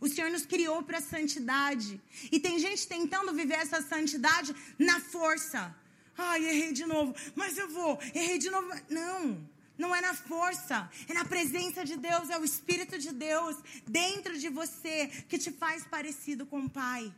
O 0.00 0.08
Senhor 0.08 0.30
nos 0.30 0.46
criou 0.46 0.82
para 0.82 0.98
a 0.98 1.02
santidade. 1.02 2.00
E 2.32 2.40
tem 2.40 2.58
gente 2.58 2.88
tentando 2.88 3.34
viver 3.34 3.58
essa 3.58 3.82
santidade 3.82 4.54
na 4.78 5.00
força. 5.00 5.74
Ai, 6.16 6.46
errei 6.46 6.72
de 6.72 6.86
novo, 6.86 7.14
mas 7.34 7.58
eu 7.58 7.68
vou, 7.68 7.98
errei 8.14 8.38
de 8.38 8.48
novo. 8.48 8.68
Não. 8.88 9.55
Não 9.78 9.94
é 9.94 10.00
na 10.00 10.14
força, 10.14 10.90
é 11.08 11.12
na 11.12 11.24
presença 11.24 11.84
de 11.84 11.96
Deus, 11.96 12.30
é 12.30 12.38
o 12.38 12.44
Espírito 12.44 12.98
de 12.98 13.12
Deus 13.12 13.56
dentro 13.86 14.38
de 14.38 14.48
você 14.48 15.08
que 15.28 15.38
te 15.38 15.50
faz 15.50 15.84
parecido 15.84 16.46
com 16.46 16.60
o 16.60 16.70
Pai. 16.70 17.12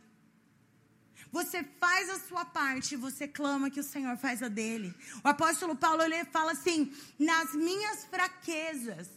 Você 1.31 1.63
faz 1.79 2.09
a 2.09 2.19
sua 2.19 2.43
parte 2.43 2.93
e 2.93 2.97
você 2.97 3.27
clama 3.27 3.69
que 3.69 3.79
o 3.79 3.83
Senhor 3.83 4.17
faz 4.17 4.41
a 4.41 4.47
dele. 4.47 4.93
O 5.23 5.27
apóstolo 5.27 5.75
Paulo 5.75 6.01
ele 6.01 6.25
fala 6.25 6.53
assim: 6.53 6.91
nas 7.17 7.53
minhas 7.53 8.05
fraquezas, 8.05 9.07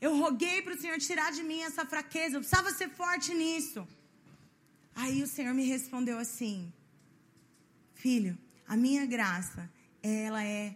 eu 0.00 0.16
roguei 0.16 0.62
para 0.62 0.74
o 0.74 0.80
Senhor 0.80 0.98
tirar 0.98 1.32
de 1.32 1.42
mim 1.42 1.60
essa 1.62 1.84
fraqueza, 1.84 2.36
eu 2.36 2.40
precisava 2.40 2.72
ser 2.72 2.88
forte 2.90 3.34
nisso. 3.34 3.86
Aí 4.94 5.22
o 5.22 5.26
Senhor 5.26 5.52
me 5.54 5.64
respondeu 5.64 6.18
assim: 6.18 6.72
Filho, 7.94 8.38
a 8.66 8.76
minha 8.76 9.04
graça, 9.06 9.68
ela 10.02 10.44
é 10.44 10.74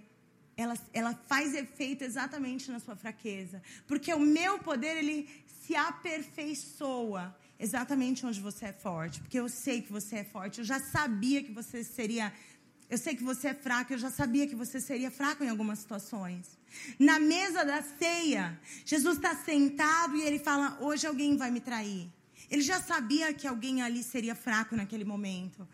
ela, 0.57 0.77
ela 0.93 1.15
faz 1.27 1.55
efeito 1.55 2.05
exatamente 2.05 2.71
na 2.71 2.79
sua 2.79 2.97
fraqueza. 2.97 3.63
Porque 3.87 4.13
o 4.13 4.21
meu 4.21 4.59
poder, 4.59 4.97
ele 4.97 5.29
se 5.67 5.75
aperfeiçoa 5.75 7.35
exatamente 7.59 8.27
onde 8.27 8.41
você 8.41 8.67
é 8.67 8.73
forte. 8.73 9.21
Porque 9.21 9.39
eu 9.39 9.49
sei 9.49 9.81
que 9.83 9.93
você 9.93 10.17
é 10.17 10.25
forte. 10.25 10.59
Eu 10.59 10.65
já 10.65 10.81
sabia 10.81 11.43
que 11.43 11.53
você 11.53 11.83
seria. 11.85 12.33
Eu 12.91 12.99
sei 12.99 13.17
que 13.17 13.25
você 13.25 13.49
é 13.49 13.55
fraco. 13.55 13.93
Eu 13.93 13.99
já 13.99 14.11
sabia 14.11 14.47
que 14.47 14.55
você 14.55 14.81
seria 14.81 15.11
fraco 15.11 15.43
em 15.43 15.49
algumas 15.49 15.79
situações. 15.79 16.59
Na 16.99 17.19
mesa 17.19 17.65
da 17.65 17.83
ceia, 17.83 18.59
Jesus 18.85 19.17
está 19.17 19.35
sentado 19.37 20.17
e 20.17 20.23
ele 20.23 20.39
fala: 20.39 20.79
Hoje 20.81 21.07
alguém 21.07 21.37
vai 21.37 21.51
me 21.51 21.61
trair. 21.61 22.11
Ele 22.51 22.63
já 22.63 22.83
sabia 22.83 23.33
que 23.33 23.47
alguém 23.47 23.81
ali 23.81 24.03
seria 24.03 24.35
fraco 24.35 24.77
naquele 24.77 25.05
momento. 25.05 25.67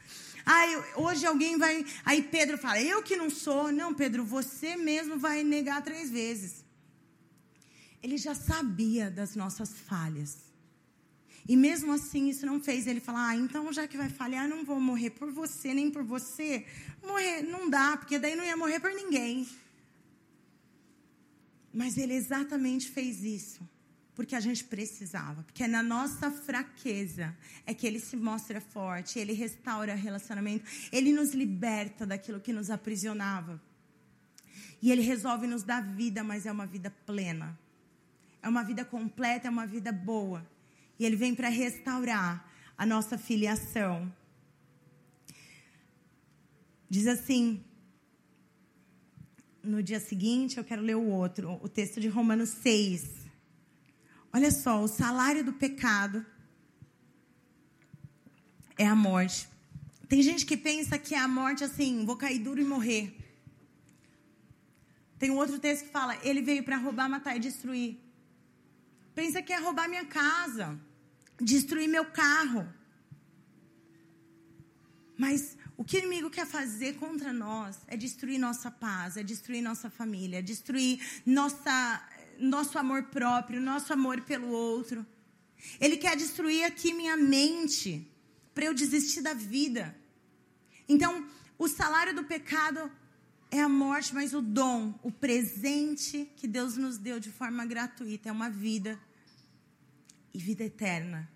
Ai, 0.50 0.82
hoje 0.96 1.26
alguém 1.26 1.58
vai. 1.58 1.84
Aí 2.06 2.22
Pedro 2.22 2.56
fala: 2.56 2.80
Eu 2.80 3.02
que 3.02 3.14
não 3.14 3.28
sou. 3.28 3.70
Não, 3.70 3.92
Pedro, 3.92 4.24
você 4.24 4.76
mesmo 4.78 5.18
vai 5.18 5.44
negar 5.44 5.82
três 5.82 6.08
vezes. 6.10 6.64
Ele 8.02 8.16
já 8.16 8.34
sabia 8.34 9.10
das 9.10 9.36
nossas 9.36 9.70
falhas. 9.70 10.38
E 11.46 11.54
mesmo 11.54 11.92
assim, 11.92 12.30
isso 12.30 12.46
não 12.46 12.58
fez 12.60 12.86
ele 12.86 12.98
falar: 12.98 13.28
Ah, 13.28 13.36
então 13.36 13.70
já 13.70 13.86
que 13.86 13.98
vai 13.98 14.08
falhar, 14.08 14.48
não 14.48 14.64
vou 14.64 14.80
morrer 14.80 15.10
por 15.10 15.30
você, 15.30 15.74
nem 15.74 15.90
por 15.90 16.02
você. 16.02 16.64
Morrer 17.02 17.42
não 17.42 17.68
dá, 17.68 17.98
porque 17.98 18.18
daí 18.18 18.34
não 18.34 18.44
ia 18.44 18.56
morrer 18.56 18.80
por 18.80 18.90
ninguém. 18.90 19.46
Mas 21.74 21.98
ele 21.98 22.14
exatamente 22.14 22.88
fez 22.90 23.22
isso 23.22 23.60
porque 24.18 24.34
a 24.34 24.40
gente 24.40 24.64
precisava. 24.64 25.44
Porque 25.44 25.62
é 25.62 25.68
na 25.68 25.80
nossa 25.80 26.28
fraqueza 26.28 27.36
é 27.64 27.72
que 27.72 27.86
ele 27.86 28.00
se 28.00 28.16
mostra 28.16 28.60
forte, 28.60 29.16
ele 29.16 29.32
restaura 29.32 29.94
relacionamento, 29.94 30.64
ele 30.90 31.12
nos 31.12 31.34
liberta 31.34 32.04
daquilo 32.04 32.40
que 32.40 32.52
nos 32.52 32.68
aprisionava. 32.68 33.62
E 34.82 34.90
ele 34.90 35.02
resolve 35.02 35.46
nos 35.46 35.62
dar 35.62 35.82
vida, 35.82 36.24
mas 36.24 36.46
é 36.46 36.50
uma 36.50 36.66
vida 36.66 36.90
plena. 37.06 37.56
É 38.42 38.48
uma 38.48 38.64
vida 38.64 38.84
completa, 38.84 39.46
é 39.46 39.50
uma 39.50 39.68
vida 39.68 39.92
boa. 39.92 40.44
E 40.98 41.04
ele 41.06 41.14
vem 41.14 41.32
para 41.32 41.48
restaurar 41.48 42.44
a 42.76 42.84
nossa 42.84 43.16
filiação. 43.16 44.12
Diz 46.90 47.06
assim, 47.06 47.62
no 49.62 49.80
dia 49.80 50.00
seguinte, 50.00 50.58
eu 50.58 50.64
quero 50.64 50.82
ler 50.82 50.96
o 50.96 51.06
outro, 51.06 51.56
o 51.62 51.68
texto 51.68 52.00
de 52.00 52.08
Romanos 52.08 52.48
6. 52.48 53.17
Olha 54.32 54.50
só, 54.50 54.82
o 54.82 54.88
salário 54.88 55.42
do 55.42 55.52
pecado 55.52 56.24
é 58.76 58.86
a 58.86 58.94
morte. 58.94 59.48
Tem 60.08 60.22
gente 60.22 60.46
que 60.46 60.56
pensa 60.56 60.98
que 60.98 61.14
a 61.14 61.26
morte 61.26 61.64
assim, 61.64 62.04
vou 62.04 62.16
cair 62.16 62.38
duro 62.38 62.60
e 62.60 62.64
morrer. 62.64 63.14
Tem 65.18 65.30
um 65.30 65.36
outro 65.36 65.58
texto 65.58 65.86
que 65.86 65.90
fala, 65.90 66.16
ele 66.22 66.40
veio 66.40 66.62
para 66.62 66.76
roubar, 66.76 67.08
matar 67.08 67.36
e 67.36 67.40
destruir. 67.40 67.98
Pensa 69.14 69.42
que 69.42 69.52
é 69.52 69.58
roubar 69.58 69.88
minha 69.88 70.04
casa, 70.04 70.78
destruir 71.40 71.88
meu 71.88 72.04
carro. 72.04 72.72
Mas 75.16 75.56
o 75.76 75.84
que 75.84 75.96
o 75.96 75.98
inimigo 75.98 76.30
quer 76.30 76.46
fazer 76.46 76.94
contra 76.96 77.32
nós 77.32 77.78
é 77.88 77.96
destruir 77.96 78.38
nossa 78.38 78.70
paz, 78.70 79.16
é 79.16 79.22
destruir 79.22 79.60
nossa 79.60 79.90
família, 79.90 80.38
é 80.38 80.42
destruir 80.42 81.00
nossa 81.26 82.08
nosso 82.38 82.78
amor 82.78 83.04
próprio, 83.04 83.60
nosso 83.60 83.92
amor 83.92 84.20
pelo 84.22 84.48
outro. 84.48 85.04
Ele 85.80 85.96
quer 85.96 86.16
destruir 86.16 86.64
aqui 86.64 86.94
minha 86.94 87.16
mente 87.16 88.10
para 88.54 88.64
eu 88.64 88.74
desistir 88.74 89.22
da 89.22 89.34
vida. 89.34 89.96
Então, 90.88 91.28
o 91.58 91.68
salário 91.68 92.14
do 92.14 92.24
pecado 92.24 92.90
é 93.50 93.60
a 93.60 93.68
morte, 93.68 94.14
mas 94.14 94.34
o 94.34 94.40
dom, 94.40 94.98
o 95.02 95.10
presente 95.10 96.30
que 96.36 96.46
Deus 96.46 96.76
nos 96.76 96.98
deu 96.98 97.18
de 97.18 97.30
forma 97.30 97.64
gratuita 97.66 98.28
é 98.28 98.32
uma 98.32 98.50
vida 98.50 98.98
e 100.32 100.38
vida 100.38 100.64
eterna 100.64 101.28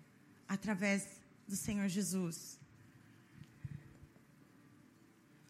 através 0.47 1.05
do 1.47 1.55
Senhor 1.55 1.87
Jesus. 1.87 2.59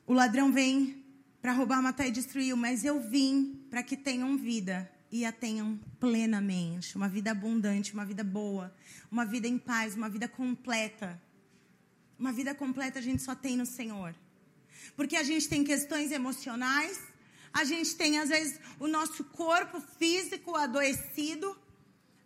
O 0.06 0.13
ladrão 0.13 0.52
vem 0.52 1.04
para 1.42 1.54
roubar, 1.54 1.82
matar 1.82 2.08
e 2.08 2.12
destruir, 2.12 2.56
mas 2.56 2.86
eu 2.86 3.02
vim 3.02 3.66
para 3.70 3.84
que 3.84 3.98
tenham 3.98 4.38
vida 4.38 4.89
e 5.13 5.26
a 5.26 5.32
tenham 5.32 5.80
plenamente, 5.99 6.95
uma 6.95 7.08
vida 7.08 7.30
abundante, 7.30 7.93
uma 7.93 8.04
vida 8.04 8.23
boa, 8.23 8.76
uma 9.12 9.23
vida 9.23 9.47
em 9.47 9.60
paz, 9.60 9.93
uma 9.95 10.10
vida 10.10 10.28
completa. 10.28 11.21
Uma 12.17 12.34
vida 12.34 12.56
completa 12.56 12.97
a 12.97 13.02
gente 13.02 13.21
só 13.21 13.36
tem 13.36 13.56
no 13.56 13.63
Senhor. 13.63 14.15
Porque 14.95 15.15
a 15.15 15.21
gente 15.21 15.47
tem 15.47 15.63
questões 15.63 16.12
emocionais, 16.12 16.99
a 17.54 17.63
gente 17.63 17.95
tem 17.95 18.17
às 18.17 18.30
vezes 18.30 18.60
o 18.80 18.88
nosso 18.88 19.23
corpo 19.26 19.80
físico 19.99 20.56
adoecido, 20.56 21.56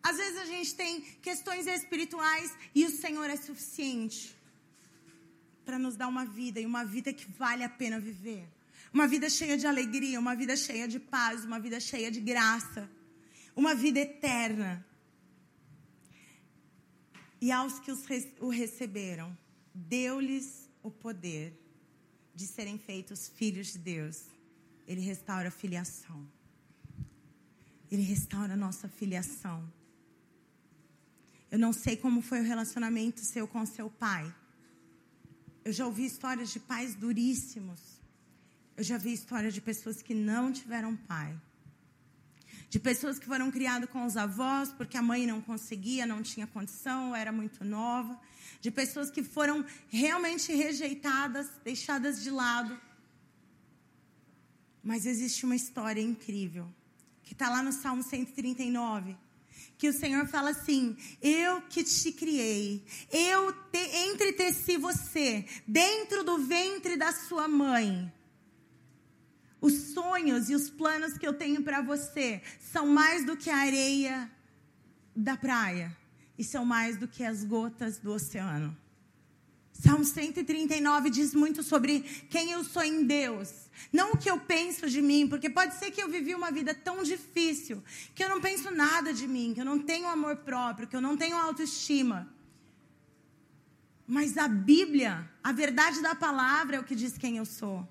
às 0.02 0.16
vezes 0.16 0.38
a 0.38 0.46
gente 0.46 0.74
tem 0.74 1.02
questões 1.22 1.68
espirituais 1.68 2.56
e 2.74 2.86
o 2.86 2.90
Senhor 2.90 3.30
é 3.30 3.36
suficiente 3.36 4.34
para 5.66 5.78
nos 5.78 5.98
dar 5.98 6.08
uma 6.08 6.24
vida 6.24 6.62
e 6.62 6.66
uma 6.66 6.86
vida 6.86 7.12
que 7.12 7.30
vale 7.32 7.66
a 7.66 7.70
pena 7.70 8.00
viver. 8.00 8.48
Uma 8.94 9.08
vida 9.08 9.30
cheia 9.30 9.58
de 9.58 9.68
alegria, 9.68 10.20
uma 10.20 10.36
vida 10.36 10.56
cheia 10.56 10.88
de 10.88 11.00
paz, 11.00 11.46
uma 11.46 11.60
vida 11.60 11.80
cheia 11.80 12.10
de 12.10 12.22
graça, 12.22 12.90
uma 13.56 13.76
vida 13.76 14.00
eterna. 14.00 14.86
E 17.40 17.52
aos 17.52 17.80
que 17.80 17.92
o 18.40 18.50
receberam, 18.50 19.38
deu-lhes 19.74 20.70
o 20.82 20.90
poder 20.90 21.54
de 22.34 22.48
serem 22.48 22.78
feitos 22.78 23.30
filhos 23.30 23.74
de 23.74 23.80
Deus. 23.80 24.24
Ele 24.88 25.02
restaura 25.02 25.50
a 25.50 25.52
filiação. 25.52 26.28
Ele 27.92 28.02
restaura 28.02 28.54
a 28.54 28.58
nossa 28.58 28.88
filiação. 28.88 29.72
Eu 31.50 31.60
não 31.60 31.72
sei 31.72 31.96
como 31.96 32.22
foi 32.22 32.42
o 32.42 32.44
relacionamento 32.44 33.22
seu 33.22 33.48
com 33.48 33.66
seu 33.66 33.90
pai. 33.90 34.34
Eu 35.64 35.72
já 35.72 35.86
ouvi 35.86 36.06
histórias 36.06 36.50
de 36.50 36.60
pais 36.60 36.96
duríssimos. 36.96 37.97
Eu 38.78 38.84
já 38.84 38.96
vi 38.96 39.12
histórias 39.12 39.56
de 39.56 39.60
pessoas 39.60 40.04
que 40.04 40.14
não 40.14 40.52
tiveram 40.52 40.96
pai. 40.96 41.36
De 42.70 42.80
pessoas 42.80 43.18
que 43.18 43.26
foram 43.26 43.50
criadas 43.50 43.90
com 43.90 44.06
os 44.06 44.16
avós 44.16 44.72
porque 44.72 44.96
a 44.96 45.02
mãe 45.02 45.26
não 45.26 45.42
conseguia, 45.42 46.06
não 46.06 46.22
tinha 46.22 46.46
condição, 46.46 47.16
era 47.16 47.32
muito 47.32 47.66
nova. 47.66 48.20
De 48.62 48.70
pessoas 48.70 49.10
que 49.10 49.24
foram 49.24 49.66
realmente 49.90 50.54
rejeitadas, 50.54 51.50
deixadas 51.64 52.22
de 52.22 52.30
lado. 52.30 52.80
Mas 54.84 55.08
existe 55.08 55.44
uma 55.44 55.56
história 55.56 56.02
incrível 56.02 56.72
que 57.24 57.34
está 57.34 57.50
lá 57.50 57.64
no 57.64 57.74
Salmo 57.74 58.04
139 58.04 59.18
que 59.78 59.90
o 59.90 59.94
Senhor 59.94 60.28
fala 60.28 60.52
assim: 60.52 60.98
Eu 61.22 61.62
que 61.62 61.84
te 61.84 62.12
criei, 62.12 62.84
eu 63.12 63.54
te, 63.72 63.80
entreteci 64.10 64.78
você 64.78 65.46
dentro 65.68 66.24
do 66.24 66.38
ventre 66.40 66.98
da 66.98 67.12
sua 67.12 67.48
mãe. 67.48 68.12
Os 69.68 69.74
sonhos 69.94 70.50
e 70.50 70.56
os 70.56 70.70
planos 70.70 71.18
que 71.18 71.28
eu 71.28 71.34
tenho 71.34 71.62
para 71.62 71.82
você 71.82 72.42
são 72.72 72.88
mais 72.88 73.26
do 73.26 73.36
que 73.36 73.50
a 73.50 73.58
areia 73.58 74.32
da 75.14 75.36
praia 75.36 75.94
e 76.38 76.44
são 76.44 76.64
mais 76.64 76.96
do 76.96 77.06
que 77.06 77.22
as 77.22 77.44
gotas 77.44 77.98
do 77.98 78.14
oceano. 78.14 78.74
Salmo 79.74 80.06
139 80.06 81.10
diz 81.10 81.34
muito 81.36 81.64
sobre 81.64 82.00
quem 82.30 82.52
eu 82.52 82.64
sou 82.64 82.82
em 82.82 83.04
Deus. 83.04 83.50
Não 83.92 84.14
o 84.14 84.18
que 84.18 84.32
eu 84.32 84.40
penso 84.40 84.90
de 84.90 85.02
mim, 85.02 85.28
porque 85.28 85.50
pode 85.50 85.76
ser 85.76 85.92
que 85.92 86.02
eu 86.02 86.08
vivi 86.08 86.34
uma 86.34 86.50
vida 86.50 86.74
tão 86.74 87.04
difícil 87.04 87.84
que 88.16 88.24
eu 88.24 88.30
não 88.30 88.40
penso 88.40 88.72
nada 88.72 89.14
de 89.14 89.28
mim, 89.28 89.54
que 89.54 89.60
eu 89.60 89.66
não 89.66 89.80
tenho 89.80 90.08
amor 90.08 90.38
próprio, 90.38 90.88
que 90.88 90.96
eu 90.96 91.02
não 91.02 91.18
tenho 91.18 91.36
autoestima. 91.36 92.26
Mas 94.08 94.38
a 94.38 94.48
Bíblia, 94.48 95.30
a 95.44 95.52
verdade 95.52 96.02
da 96.02 96.16
palavra 96.16 96.78
é 96.78 96.80
o 96.80 96.86
que 96.86 96.96
diz 96.96 97.18
quem 97.18 97.36
eu 97.36 97.46
sou. 97.46 97.86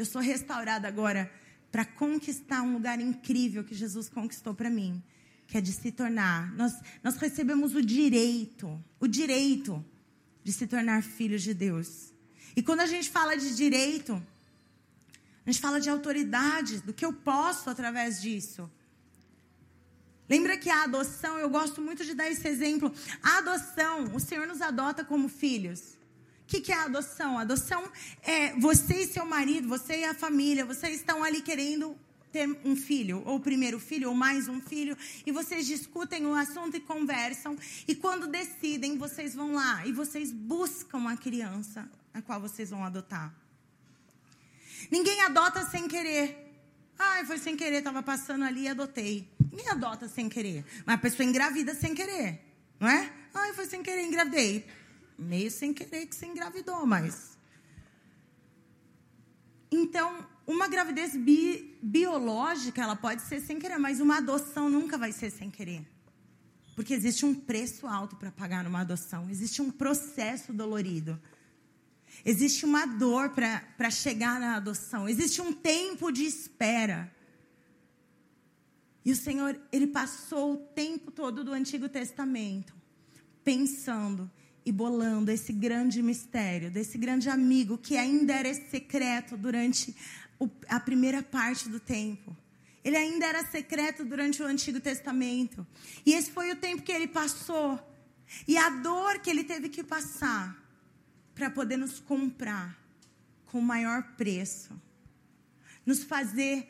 Eu 0.00 0.06
sou 0.06 0.22
restaurada 0.22 0.88
agora 0.88 1.30
para 1.70 1.84
conquistar 1.84 2.62
um 2.62 2.72
lugar 2.72 2.98
incrível 2.98 3.62
que 3.62 3.74
Jesus 3.74 4.08
conquistou 4.08 4.54
para 4.54 4.70
mim, 4.70 5.02
que 5.46 5.58
é 5.58 5.60
de 5.60 5.74
se 5.74 5.92
tornar. 5.92 6.50
Nós, 6.54 6.72
nós 7.04 7.16
recebemos 7.16 7.74
o 7.74 7.82
direito, 7.82 8.82
o 8.98 9.06
direito 9.06 9.84
de 10.42 10.54
se 10.54 10.66
tornar 10.66 11.02
filhos 11.02 11.42
de 11.42 11.52
Deus. 11.52 12.14
E 12.56 12.62
quando 12.62 12.80
a 12.80 12.86
gente 12.86 13.10
fala 13.10 13.36
de 13.36 13.54
direito, 13.54 14.14
a 15.44 15.50
gente 15.50 15.60
fala 15.60 15.78
de 15.78 15.90
autoridade, 15.90 16.80
do 16.80 16.94
que 16.94 17.04
eu 17.04 17.12
posso 17.12 17.68
através 17.68 18.22
disso. 18.22 18.70
Lembra 20.30 20.56
que 20.56 20.70
a 20.70 20.84
adoção, 20.84 21.38
eu 21.38 21.50
gosto 21.50 21.82
muito 21.82 22.06
de 22.06 22.14
dar 22.14 22.30
esse 22.30 22.48
exemplo. 22.48 22.90
A 23.22 23.36
adoção, 23.36 24.14
o 24.14 24.18
Senhor 24.18 24.46
nos 24.46 24.62
adota 24.62 25.04
como 25.04 25.28
filhos. 25.28 25.99
Que, 26.50 26.60
que 26.60 26.72
é 26.72 26.74
a 26.74 26.82
adoção? 26.82 27.38
A 27.38 27.42
adoção 27.42 27.80
é 28.24 28.52
você 28.54 29.04
e 29.04 29.06
seu 29.06 29.24
marido, 29.24 29.68
você 29.68 30.00
e 30.00 30.04
a 30.04 30.12
família, 30.12 30.64
vocês 30.64 30.96
estão 30.96 31.22
ali 31.22 31.42
querendo 31.42 31.96
ter 32.32 32.48
um 32.64 32.74
filho, 32.74 33.22
ou 33.24 33.36
o 33.36 33.40
primeiro 33.40 33.78
filho, 33.78 34.08
ou 34.08 34.16
mais 34.16 34.48
um 34.48 34.60
filho, 34.60 34.98
e 35.24 35.30
vocês 35.30 35.64
discutem 35.64 36.26
o 36.26 36.34
assunto 36.34 36.76
e 36.76 36.80
conversam, 36.80 37.56
e 37.86 37.94
quando 37.94 38.26
decidem, 38.26 38.98
vocês 38.98 39.32
vão 39.32 39.54
lá 39.54 39.86
e 39.86 39.92
vocês 39.92 40.32
buscam 40.32 41.08
a 41.08 41.16
criança 41.16 41.88
a 42.12 42.20
qual 42.20 42.40
vocês 42.40 42.70
vão 42.70 42.84
adotar. 42.84 43.32
Ninguém 44.90 45.20
adota 45.20 45.64
sem 45.70 45.86
querer. 45.86 46.52
Ai, 46.98 47.24
foi 47.26 47.38
sem 47.38 47.56
querer, 47.56 47.76
estava 47.76 48.02
passando 48.02 48.44
ali 48.44 48.62
e 48.62 48.68
adotei. 48.68 49.28
Ninguém 49.52 49.68
adota 49.68 50.08
sem 50.08 50.28
querer. 50.28 50.64
Mas 50.84 50.96
a 50.96 50.98
pessoa 50.98 51.24
engravida 51.24 51.76
sem 51.76 51.94
querer, 51.94 52.40
não 52.80 52.88
é? 52.88 53.12
Ai, 53.32 53.52
foi 53.52 53.66
sem 53.66 53.84
querer, 53.84 54.02
engravidei. 54.02 54.66
Meio 55.20 55.50
sem 55.50 55.74
querer 55.74 56.06
que 56.06 56.16
você 56.16 56.26
engravidou, 56.26 56.86
mas. 56.86 57.38
Então, 59.70 60.26
uma 60.46 60.66
gravidez 60.66 61.14
bi, 61.14 61.78
biológica, 61.82 62.82
ela 62.82 62.96
pode 62.96 63.20
ser 63.22 63.40
sem 63.40 63.58
querer, 63.58 63.78
mas 63.78 64.00
uma 64.00 64.16
adoção 64.16 64.70
nunca 64.70 64.96
vai 64.96 65.12
ser 65.12 65.30
sem 65.30 65.50
querer. 65.50 65.86
Porque 66.74 66.94
existe 66.94 67.26
um 67.26 67.34
preço 67.34 67.86
alto 67.86 68.16
para 68.16 68.32
pagar 68.32 68.64
numa 68.64 68.80
adoção, 68.80 69.28
existe 69.28 69.60
um 69.60 69.70
processo 69.70 70.54
dolorido. 70.54 71.20
Existe 72.24 72.64
uma 72.64 72.86
dor 72.86 73.30
para 73.30 73.90
chegar 73.90 74.40
na 74.40 74.56
adoção, 74.56 75.06
existe 75.06 75.42
um 75.42 75.52
tempo 75.52 76.10
de 76.10 76.24
espera. 76.24 77.14
E 79.04 79.12
o 79.12 79.16
Senhor, 79.16 79.60
Ele 79.70 79.86
passou 79.86 80.54
o 80.54 80.56
tempo 80.56 81.10
todo 81.10 81.44
do 81.44 81.52
Antigo 81.52 81.88
Testamento 81.88 82.74
pensando 83.44 84.30
e 84.70 84.72
bolando 84.72 85.32
esse 85.32 85.52
grande 85.52 86.00
mistério, 86.00 86.70
desse 86.70 86.96
grande 86.96 87.28
amigo 87.28 87.76
que 87.76 87.96
ainda 87.96 88.32
era 88.32 88.54
secreto 88.54 89.36
durante 89.36 89.94
a 90.68 90.78
primeira 90.78 91.22
parte 91.24 91.68
do 91.68 91.80
tempo. 91.80 92.36
Ele 92.84 92.96
ainda 92.96 93.26
era 93.26 93.44
secreto 93.44 94.04
durante 94.04 94.40
o 94.40 94.46
Antigo 94.46 94.78
Testamento. 94.80 95.66
E 96.06 96.12
esse 96.14 96.30
foi 96.30 96.52
o 96.52 96.56
tempo 96.56 96.82
que 96.82 96.92
ele 96.92 97.08
passou. 97.08 97.78
E 98.46 98.56
a 98.56 98.70
dor 98.70 99.18
que 99.18 99.28
ele 99.28 99.42
teve 99.42 99.68
que 99.68 99.82
passar 99.82 100.56
para 101.34 101.50
poder 101.50 101.76
nos 101.76 101.98
comprar 101.98 102.78
com 103.46 103.58
o 103.58 103.62
maior 103.62 104.04
preço. 104.16 104.70
Nos 105.84 106.04
fazer, 106.04 106.68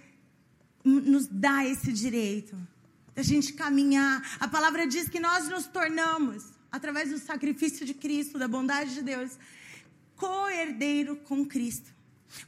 nos 0.82 1.26
dar 1.26 1.66
esse 1.66 1.92
direito. 1.92 2.56
Da 3.14 3.22
gente 3.22 3.52
caminhar. 3.52 4.38
A 4.40 4.48
palavra 4.48 4.86
diz 4.86 5.06
que 5.06 5.20
nós 5.20 5.48
nos 5.48 5.66
tornamos, 5.66 6.59
através 6.70 7.10
do 7.10 7.18
sacrifício 7.18 7.84
de 7.84 7.94
Cristo, 7.94 8.38
da 8.38 8.46
bondade 8.46 8.94
de 8.94 9.02
Deus, 9.02 9.38
co-herdeiro 10.16 11.16
com 11.16 11.44
Cristo. 11.44 11.94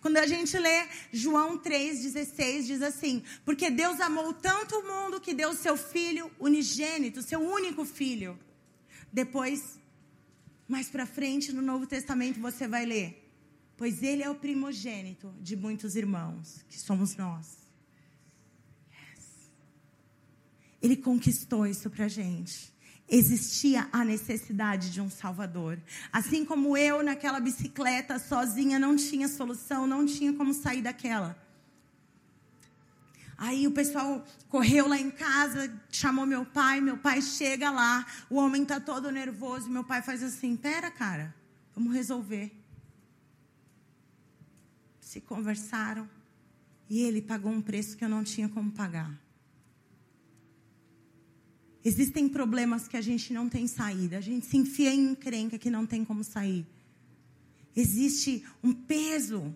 Quando 0.00 0.16
a 0.18 0.26
gente 0.26 0.56
lê 0.58 0.87
João 1.12 1.58
3,16, 1.58 2.62
diz 2.66 2.82
assim: 2.82 3.22
Porque 3.44 3.68
Deus 3.68 4.00
amou 4.00 4.32
tanto 4.32 4.76
o 4.76 4.87
mundo 4.87 5.20
que 5.20 5.35
deu 5.35 5.54
seu 5.54 5.76
filho 5.76 6.30
unigênito, 6.38 7.20
seu 7.20 7.40
único 7.40 7.85
filho. 7.85 8.38
Depois, 9.12 9.80
mais 10.68 10.88
para 10.88 11.04
frente 11.04 11.52
no 11.52 11.61
Novo 11.61 11.85
Testamento, 11.85 12.38
você 12.38 12.68
vai 12.68 12.87
ler: 12.87 13.28
Pois 13.76 14.04
ele 14.04 14.22
é 14.22 14.30
o 14.30 14.37
primogênito 14.37 15.35
de 15.40 15.56
muitos 15.56 15.96
irmãos, 15.96 16.64
que 16.68 16.78
somos 16.78 17.16
nós. 17.16 17.58
Yes. 18.92 19.50
Ele 20.80 20.96
conquistou 20.96 21.66
isso 21.66 21.90
para 21.90 22.06
gente 22.06 22.71
existia 23.12 23.87
a 23.92 24.03
necessidade 24.03 24.90
de 24.90 24.98
um 24.98 25.11
Salvador. 25.11 25.79
Assim 26.11 26.46
como 26.46 26.79
eu, 26.79 27.03
naquela 27.03 27.38
bicicleta, 27.38 28.18
sozinha, 28.18 28.79
não 28.79 28.96
tinha 28.96 29.29
solução, 29.29 29.87
não 29.87 30.07
tinha 30.07 30.33
como 30.33 30.55
sair 30.55 30.81
daquela. 30.81 31.37
Aí 33.37 33.66
o 33.66 33.70
pessoal 33.70 34.25
correu 34.48 34.88
lá 34.88 34.96
em 34.98 35.11
casa, 35.11 35.70
chamou 35.90 36.25
meu 36.25 36.46
pai, 36.46 36.81
meu 36.81 36.96
pai 36.96 37.20
chega 37.20 37.70
lá, 37.70 38.07
o 38.31 38.37
homem 38.37 38.62
está 38.62 38.81
todo 38.81 39.11
nervoso, 39.11 39.68
meu 39.68 39.85
pai 39.85 40.01
faz 40.01 40.22
assim: 40.22 40.57
pera, 40.57 40.90
cara, 40.90 41.35
vamos 41.75 41.92
resolver. 41.92 42.51
Se 45.01 45.20
conversaram 45.20 46.09
e 46.88 47.03
ele 47.03 47.20
pagou 47.20 47.53
um 47.53 47.61
preço 47.61 47.94
que 47.94 48.05
eu 48.05 48.09
não 48.09 48.25
tinha 48.25 48.48
como 48.48 48.70
pagar. 48.70 49.21
Existem 51.84 52.28
problemas 52.28 52.86
que 52.86 52.96
a 52.96 53.00
gente 53.00 53.32
não 53.32 53.48
tem 53.48 53.66
saída. 53.66 54.18
A 54.18 54.20
gente 54.20 54.46
se 54.46 54.56
enfia 54.56 54.94
em 54.94 55.10
encrenca 55.10 55.58
que 55.58 55.70
não 55.70 55.84
tem 55.84 56.04
como 56.04 56.22
sair. 56.22 56.64
Existe 57.74 58.44
um 58.62 58.72
peso 58.72 59.54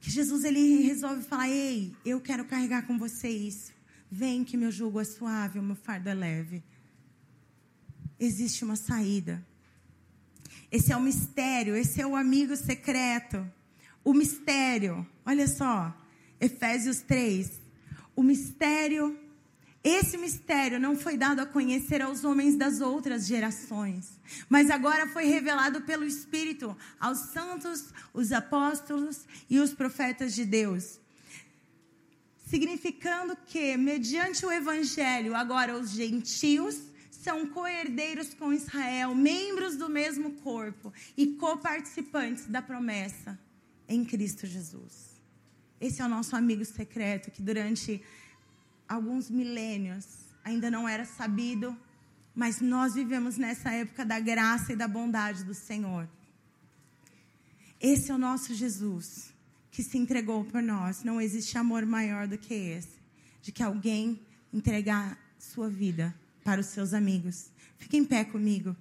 que 0.00 0.10
Jesus 0.10 0.44
ele 0.44 0.82
resolve 0.82 1.22
falar: 1.22 1.48
"Ei, 1.48 1.94
eu 2.04 2.20
quero 2.20 2.44
carregar 2.44 2.86
com 2.86 2.98
você 2.98 3.28
isso. 3.28 3.72
Vem 4.10 4.42
que 4.42 4.56
meu 4.56 4.72
jugo 4.72 5.00
é 5.00 5.04
suave, 5.04 5.58
o 5.58 5.62
meu 5.62 5.76
fardo 5.76 6.08
é 6.08 6.14
leve." 6.14 6.62
Existe 8.18 8.64
uma 8.64 8.76
saída. 8.76 9.44
Esse 10.70 10.92
é 10.92 10.96
o 10.96 11.00
mistério, 11.00 11.76
esse 11.76 12.00
é 12.00 12.06
o 12.06 12.16
amigo 12.16 12.56
secreto. 12.56 13.48
O 14.02 14.12
mistério, 14.12 15.06
olha 15.24 15.46
só, 15.46 15.94
Efésios 16.40 17.00
3. 17.00 17.60
O 18.16 18.22
mistério 18.22 19.18
esse 19.82 20.18
mistério 20.18 20.78
não 20.78 20.94
foi 20.94 21.16
dado 21.16 21.40
a 21.40 21.46
conhecer 21.46 22.02
aos 22.02 22.22
homens 22.22 22.54
das 22.54 22.82
outras 22.82 23.26
gerações, 23.26 24.20
mas 24.48 24.68
agora 24.68 25.06
foi 25.06 25.24
revelado 25.24 25.80
pelo 25.82 26.04
Espírito 26.04 26.76
aos 26.98 27.18
santos, 27.32 27.92
os 28.12 28.30
apóstolos 28.30 29.24
e 29.48 29.58
os 29.58 29.72
profetas 29.72 30.34
de 30.34 30.44
Deus. 30.44 31.00
Significando 32.46 33.34
que, 33.46 33.76
mediante 33.78 34.44
o 34.44 34.52
Evangelho, 34.52 35.34
agora 35.34 35.78
os 35.78 35.90
gentios 35.90 36.78
são 37.10 37.46
co-herdeiros 37.46 38.34
com 38.34 38.52
Israel, 38.52 39.14
membros 39.14 39.76
do 39.76 39.88
mesmo 39.88 40.32
corpo 40.32 40.92
e 41.16 41.28
coparticipantes 41.34 42.46
da 42.46 42.60
promessa 42.60 43.38
em 43.88 44.04
Cristo 44.04 44.46
Jesus. 44.46 45.10
Esse 45.80 46.02
é 46.02 46.04
o 46.04 46.08
nosso 46.08 46.36
amigo 46.36 46.64
secreto 46.64 47.30
que 47.30 47.40
durante 47.40 48.02
alguns 48.90 49.30
milênios 49.30 50.04
ainda 50.44 50.68
não 50.68 50.88
era 50.88 51.04
sabido, 51.04 51.76
mas 52.34 52.60
nós 52.60 52.94
vivemos 52.94 53.36
nessa 53.36 53.70
época 53.70 54.04
da 54.04 54.18
graça 54.18 54.72
e 54.72 54.76
da 54.76 54.88
bondade 54.88 55.44
do 55.44 55.54
Senhor. 55.54 56.08
Esse 57.80 58.10
é 58.10 58.14
o 58.14 58.18
nosso 58.18 58.52
Jesus 58.52 59.32
que 59.70 59.82
se 59.84 59.96
entregou 59.96 60.44
por 60.44 60.60
nós. 60.60 61.04
Não 61.04 61.20
existe 61.20 61.56
amor 61.56 61.86
maior 61.86 62.26
do 62.26 62.36
que 62.36 62.52
esse, 62.52 62.98
de 63.40 63.52
que 63.52 63.62
alguém 63.62 64.20
entregar 64.52 65.16
sua 65.38 65.70
vida 65.70 66.12
para 66.42 66.60
os 66.60 66.66
seus 66.66 66.92
amigos. 66.92 67.50
Fique 67.78 67.96
em 67.96 68.04
pé 68.04 68.24
comigo. 68.24 68.76